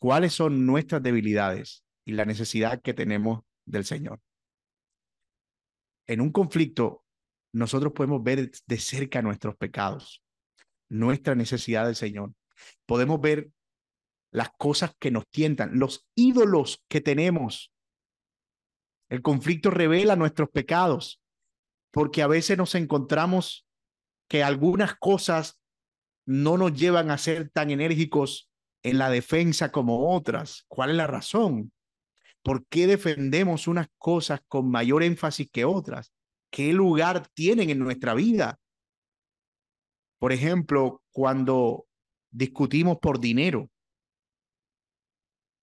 [0.00, 4.20] cuáles son nuestras debilidades y la necesidad que tenemos del Señor.
[6.06, 7.04] En un conflicto,
[7.52, 10.22] nosotros podemos ver de cerca nuestros pecados,
[10.88, 12.32] nuestra necesidad del Señor.
[12.86, 13.50] Podemos ver
[14.30, 17.72] las cosas que nos tientan, los ídolos que tenemos
[19.12, 21.20] el conflicto revela nuestros pecados,
[21.90, 23.66] porque a veces nos encontramos
[24.26, 25.60] que algunas cosas
[26.26, 28.50] no nos llevan a ser tan enérgicos
[28.82, 30.64] en la defensa como otras.
[30.66, 31.72] ¿Cuál es la razón?
[32.42, 36.12] ¿Por qué defendemos unas cosas con mayor énfasis que otras?
[36.50, 38.58] ¿Qué lugar tienen en nuestra vida?
[40.18, 41.86] Por ejemplo, cuando
[42.30, 43.70] discutimos por dinero,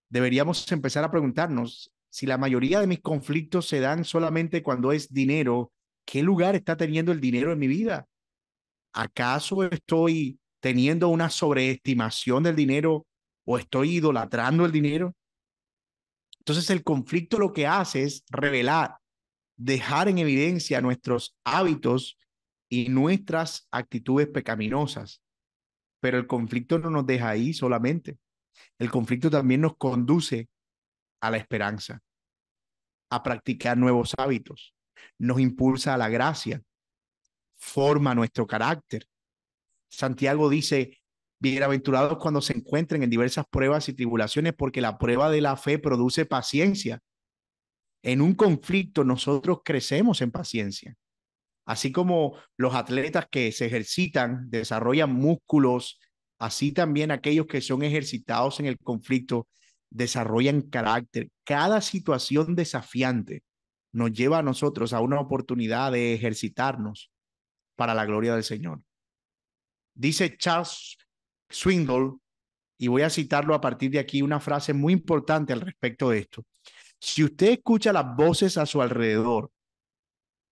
[0.09, 5.13] deberíamos empezar a preguntarnos, si la mayoría de mis conflictos se dan solamente cuando es
[5.13, 5.71] dinero,
[6.05, 8.07] ¿qué lugar está teniendo el dinero en mi vida?
[8.93, 13.05] ¿Acaso estoy teniendo una sobreestimación del dinero
[13.45, 15.15] o estoy idolatrando el dinero?
[16.49, 18.97] Entonces el conflicto lo que hace es revelar,
[19.55, 22.17] dejar en evidencia nuestros hábitos
[22.67, 25.21] y nuestras actitudes pecaminosas.
[25.99, 28.17] Pero el conflicto no nos deja ahí solamente.
[28.79, 30.49] El conflicto también nos conduce
[31.21, 32.01] a la esperanza,
[33.11, 34.73] a practicar nuevos hábitos,
[35.19, 36.63] nos impulsa a la gracia,
[37.57, 39.07] forma nuestro carácter.
[39.87, 40.98] Santiago dice,
[41.39, 45.79] bienaventurados cuando se encuentren en diversas pruebas y tribulaciones, porque la prueba de la fe
[45.79, 46.99] produce paciencia.
[48.03, 50.95] En un conflicto nosotros crecemos en paciencia.
[51.65, 55.99] Así como los atletas que se ejercitan, desarrollan músculos,
[56.39, 59.47] así también aquellos que son ejercitados en el conflicto
[59.89, 61.29] desarrollan carácter.
[61.43, 63.43] Cada situación desafiante
[63.91, 67.11] nos lleva a nosotros a una oportunidad de ejercitarnos
[67.75, 68.81] para la gloria del Señor.
[69.93, 70.97] Dice Charles
[71.49, 72.19] Swindoll,
[72.77, 76.19] y voy a citarlo a partir de aquí, una frase muy importante al respecto de
[76.19, 76.45] esto.
[76.99, 79.51] Si usted escucha las voces a su alrededor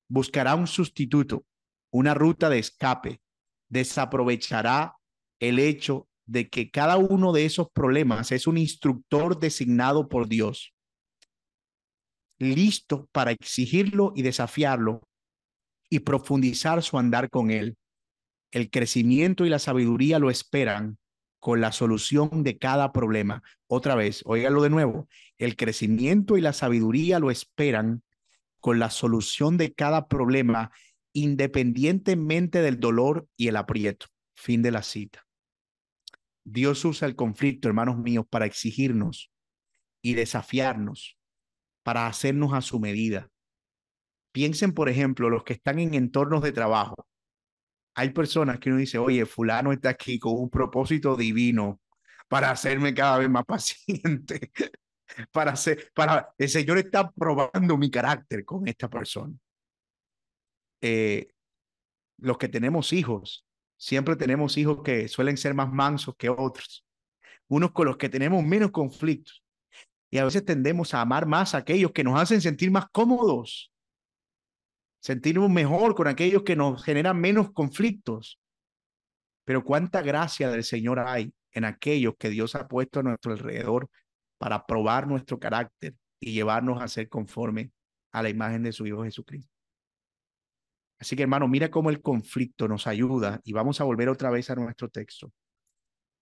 [0.09, 1.45] buscará un sustituto,
[1.91, 3.21] una ruta de escape,
[3.69, 4.95] desaprovechará
[5.39, 10.73] el hecho de que cada uno de esos problemas es un instructor designado por Dios,
[12.39, 15.01] listo para exigirlo y desafiarlo
[15.89, 17.77] y profundizar su andar con él.
[18.51, 20.97] El crecimiento y la sabiduría lo esperan
[21.39, 23.43] con la solución de cada problema.
[23.67, 28.03] Otra vez, óigalo de nuevo, el crecimiento y la sabiduría lo esperan
[28.59, 30.71] con la solución de cada problema
[31.13, 34.07] independientemente del dolor y el aprieto.
[34.35, 35.25] Fin de la cita.
[36.43, 39.31] Dios usa el conflicto, hermanos míos, para exigirnos
[40.01, 41.17] y desafiarnos,
[41.83, 43.29] para hacernos a su medida.
[44.31, 47.07] Piensen, por ejemplo, los que están en entornos de trabajo.
[47.99, 51.81] Hay personas que uno dice, oye, fulano está aquí con un propósito divino
[52.27, 54.51] para hacerme cada vez más paciente,
[55.31, 59.33] para hacer, para, el Señor está probando mi carácter con esta persona.
[60.79, 61.29] Eh,
[62.19, 66.85] los que tenemos hijos, siempre tenemos hijos que suelen ser más mansos que otros,
[67.47, 69.43] unos con los que tenemos menos conflictos.
[70.11, 73.71] Y a veces tendemos a amar más a aquellos que nos hacen sentir más cómodos,
[74.99, 78.39] sentirnos mejor con aquellos que nos generan menos conflictos.
[79.45, 83.89] Pero cuánta gracia del Señor hay en aquellos que Dios ha puesto a nuestro alrededor
[84.37, 87.71] para probar nuestro carácter y llevarnos a ser conforme
[88.11, 89.51] a la imagen de su Hijo Jesucristo.
[90.99, 94.49] Así que hermano, mira cómo el conflicto nos ayuda y vamos a volver otra vez
[94.49, 95.31] a nuestro texto,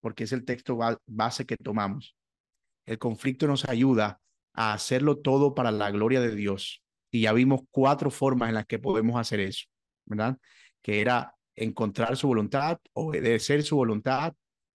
[0.01, 2.15] porque es el texto base que tomamos.
[2.85, 4.19] El conflicto nos ayuda
[4.53, 6.84] a hacerlo todo para la gloria de Dios.
[7.15, 9.65] Y ya vimos cuatro formas en las que podemos hacer eso,
[10.05, 10.37] ¿verdad?
[10.81, 14.33] Que era encontrar su voluntad, obedecer su voluntad,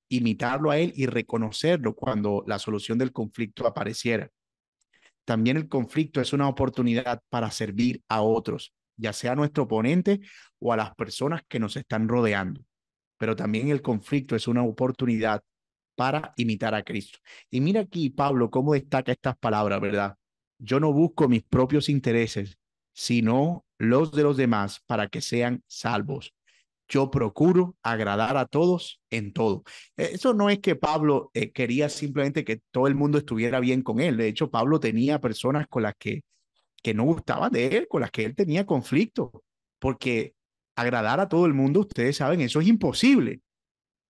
[0.09, 4.29] imitarlo a él y reconocerlo cuando la solución del conflicto apareciera.
[5.25, 10.21] También el conflicto es una oportunidad para servir a otros ya sea a nuestro oponente
[10.59, 12.61] o a las personas que nos están rodeando.
[13.17, 15.43] Pero también el conflicto es una oportunidad
[15.97, 17.19] para imitar a Cristo.
[17.51, 20.17] Y mira aquí, Pablo, cómo destaca estas palabras, ¿verdad?
[20.61, 22.59] Yo no busco mis propios intereses,
[22.93, 26.35] sino los de los demás para que sean salvos.
[26.89, 29.63] Yo procuro agradar a todos en todo.
[29.97, 34.01] Eso no es que Pablo eh, quería simplemente que todo el mundo estuviera bien con
[34.01, 34.17] él.
[34.17, 36.23] De hecho, Pablo tenía personas con las que
[36.83, 39.45] que no gustaban de él, con las que él tenía conflicto,
[39.79, 40.35] porque
[40.77, 43.41] agradar a todo el mundo, ustedes saben, eso es imposible.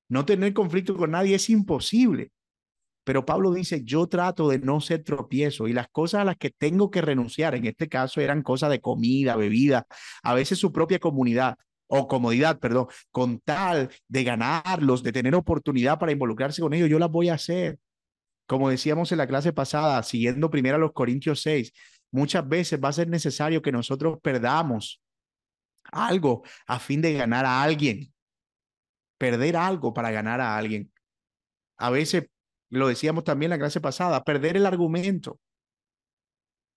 [0.09, 2.33] No tener conflicto con nadie es imposible.
[3.05, 6.51] Pero Pablo dice, yo trato de no ser tropiezo y las cosas a las que
[6.51, 9.87] tengo que renunciar, en este caso eran cosas de comida, bebida,
[10.23, 15.99] a veces su propia comunidad o comodidad, perdón, con tal de ganarlos, de tener oportunidad
[15.99, 17.79] para involucrarse con ellos, yo las voy a hacer.
[18.47, 21.73] Como decíamos en la clase pasada, siguiendo primero a los Corintios 6,
[22.13, 25.01] Muchas veces va a ser necesario que nosotros perdamos
[25.93, 28.13] algo a fin de ganar a alguien.
[29.19, 30.93] Perder algo para ganar a alguien.
[31.77, 32.29] A veces,
[32.71, 35.41] lo decíamos también la clase pasada, perder el argumento.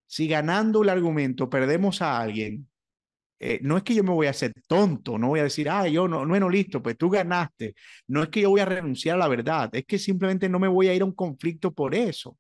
[0.07, 2.69] Si ganando el argumento perdemos a alguien,
[3.39, 5.87] eh, no es que yo me voy a hacer tonto, no voy a decir, ah,
[5.87, 7.75] yo no, no, no, listo, pues tú ganaste.
[8.07, 10.67] No es que yo voy a renunciar a la verdad, es que simplemente no me
[10.67, 12.37] voy a ir a un conflicto por eso,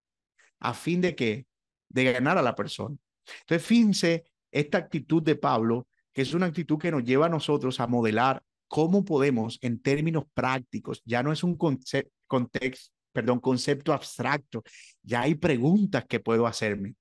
[0.59, 1.45] a fin de que
[1.89, 2.95] de ganar a la persona.
[3.41, 7.79] Entonces, fíjense esta actitud de Pablo, que es una actitud que nos lleva a nosotros
[7.79, 12.11] a modelar cómo podemos, en términos prácticos, ya no es un concepto,
[13.13, 14.63] perdón, concepto abstracto,
[15.01, 16.95] ya hay preguntas que puedo hacerme.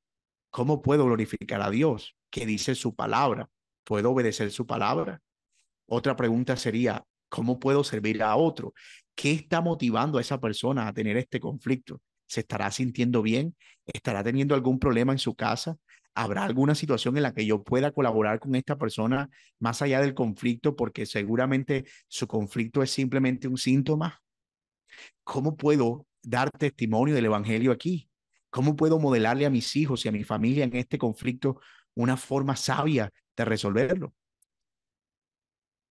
[0.51, 2.15] ¿Cómo puedo glorificar a Dios?
[2.31, 3.49] ¿Qué dice su palabra?
[3.85, 5.21] ¿Puedo obedecer su palabra?
[5.87, 8.75] Otra pregunta sería, ¿cómo puedo servir a otro?
[9.15, 12.01] ¿Qué está motivando a esa persona a tener este conflicto?
[12.27, 13.57] ¿Se estará sintiendo bien?
[13.87, 15.77] ¿Estará teniendo algún problema en su casa?
[16.15, 20.15] ¿Habrá alguna situación en la que yo pueda colaborar con esta persona más allá del
[20.15, 24.22] conflicto porque seguramente su conflicto es simplemente un síntoma?
[25.25, 28.09] ¿Cómo puedo dar testimonio del Evangelio aquí?
[28.51, 31.61] ¿Cómo puedo modelarle a mis hijos y a mi familia en este conflicto
[31.95, 34.15] una forma sabia de resolverlo?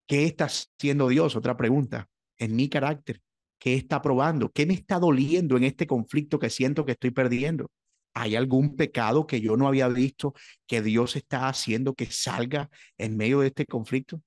[0.08, 1.36] ¿Qué está haciendo Dios?
[1.36, 2.08] Otra pregunta.
[2.38, 3.22] En mi carácter,
[3.62, 4.52] ¿Qué está probando?
[4.52, 7.70] ¿Qué me está doliendo en este conflicto que siento que estoy perdiendo?
[8.16, 10.34] ¿Hay algún pecado que yo no había visto
[10.66, 14.20] que Dios está haciendo que salga en medio de este conflicto?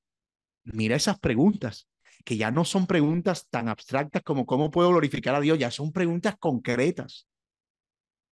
[0.63, 1.89] Mira esas preguntas,
[2.25, 5.93] que ya no son preguntas tan abstractas como cómo puedo glorificar a Dios, ya son
[5.93, 7.29] preguntas concretas,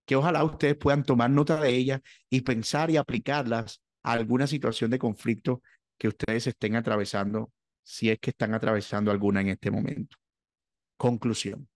[0.06, 4.89] que ojalá ustedes puedan tomar nota de ellas y pensar y aplicarlas a alguna situación
[4.92, 5.62] de conflicto
[5.98, 7.52] que ustedes estén atravesando,
[7.84, 10.18] si es que están atravesando alguna en este momento.
[10.98, 11.68] Conclusión.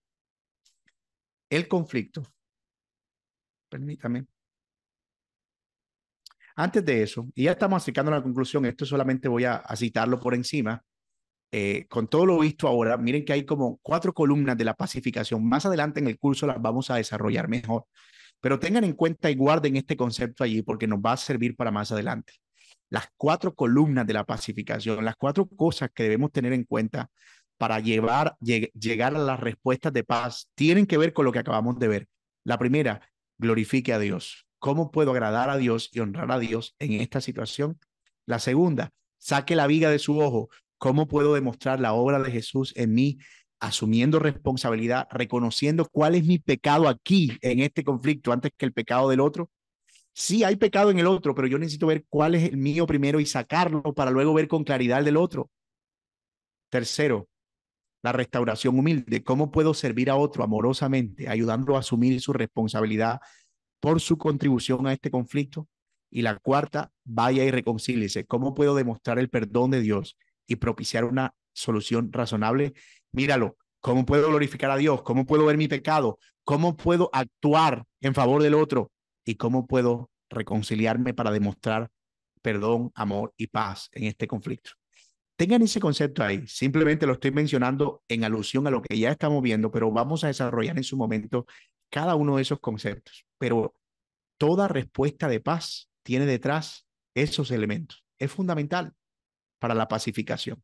[1.48, 2.22] El conflicto,
[3.68, 4.26] permítame,
[6.58, 9.76] Antes de eso, y ya estamos acercando a la conclusión, esto solamente voy a, a
[9.76, 10.82] citarlo por encima.
[11.52, 15.46] Eh, con todo lo visto ahora, miren que hay como cuatro columnas de la pacificación.
[15.46, 17.86] Más adelante en el curso las vamos a desarrollar mejor.
[18.40, 21.70] Pero tengan en cuenta y guarden este concepto allí porque nos va a servir para
[21.70, 22.34] más adelante.
[22.90, 27.10] Las cuatro columnas de la pacificación, las cuatro cosas que debemos tener en cuenta
[27.58, 31.78] para llevar, llegar a las respuestas de paz, tienen que ver con lo que acabamos
[31.78, 32.08] de ver.
[32.44, 33.00] La primera,
[33.38, 34.46] glorifique a Dios.
[34.58, 37.78] ¿Cómo puedo agradar a Dios y honrar a Dios en esta situación?
[38.26, 40.48] La segunda, saque la viga de su ojo.
[40.78, 43.18] ¿Cómo puedo demostrar la obra de Jesús en mí
[43.60, 49.08] asumiendo responsabilidad, reconociendo cuál es mi pecado aquí en este conflicto antes que el pecado
[49.08, 49.50] del otro.
[50.12, 53.20] Sí, hay pecado en el otro, pero yo necesito ver cuál es el mío primero
[53.20, 55.50] y sacarlo para luego ver con claridad el del otro.
[56.70, 57.28] Tercero,
[58.02, 59.22] la restauración humilde.
[59.22, 63.20] ¿Cómo puedo servir a otro amorosamente, ayudándolo a asumir su responsabilidad
[63.80, 65.68] por su contribución a este conflicto?
[66.10, 68.24] Y la cuarta, vaya y reconcíliese.
[68.24, 70.16] ¿Cómo puedo demostrar el perdón de Dios
[70.46, 72.74] y propiciar una solución razonable
[73.16, 75.02] míralo, ¿cómo puedo glorificar a Dios?
[75.02, 76.18] ¿Cómo puedo ver mi pecado?
[76.44, 78.92] ¿Cómo puedo actuar en favor del otro?
[79.24, 81.90] ¿Y cómo puedo reconciliarme para demostrar
[82.42, 84.72] perdón, amor y paz en este conflicto?
[85.36, 86.46] Tengan ese concepto ahí.
[86.46, 90.28] Simplemente lo estoy mencionando en alusión a lo que ya estamos viendo, pero vamos a
[90.28, 91.46] desarrollar en su momento
[91.90, 93.26] cada uno de esos conceptos.
[93.38, 93.74] Pero
[94.38, 98.04] toda respuesta de paz tiene detrás esos elementos.
[98.18, 98.94] Es fundamental
[99.58, 100.62] para la pacificación.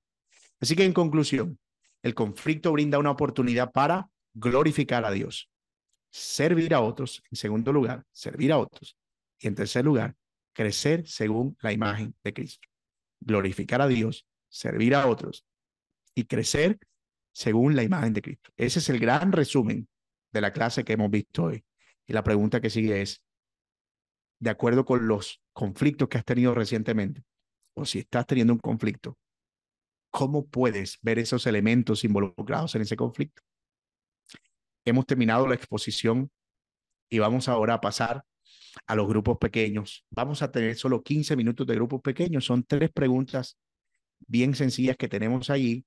[0.61, 1.59] Así que en conclusión,
[2.03, 5.51] el conflicto brinda una oportunidad para glorificar a Dios,
[6.11, 8.97] servir a otros, en segundo lugar, servir a otros,
[9.39, 10.17] y en tercer lugar,
[10.53, 12.69] crecer según la imagen de Cristo.
[13.21, 15.45] Glorificar a Dios, servir a otros
[16.15, 16.79] y crecer
[17.33, 18.51] según la imagen de Cristo.
[18.57, 19.89] Ese es el gran resumen
[20.33, 21.65] de la clase que hemos visto hoy.
[22.07, 23.25] Y la pregunta que sigue es,
[24.39, 27.23] de acuerdo con los conflictos que has tenido recientemente,
[27.75, 29.17] o si estás teniendo un conflicto,
[30.13, 33.43] ¿Cómo puedes ver esos elementos involucrados en ese conflicto?
[34.85, 36.31] Hemos terminado la exposición
[37.09, 38.23] y vamos ahora a pasar
[38.87, 40.05] a los grupos pequeños.
[40.11, 42.45] Vamos a tener solo 15 minutos de grupos pequeños.
[42.45, 43.57] Son tres preguntas
[44.19, 45.87] bien sencillas que tenemos allí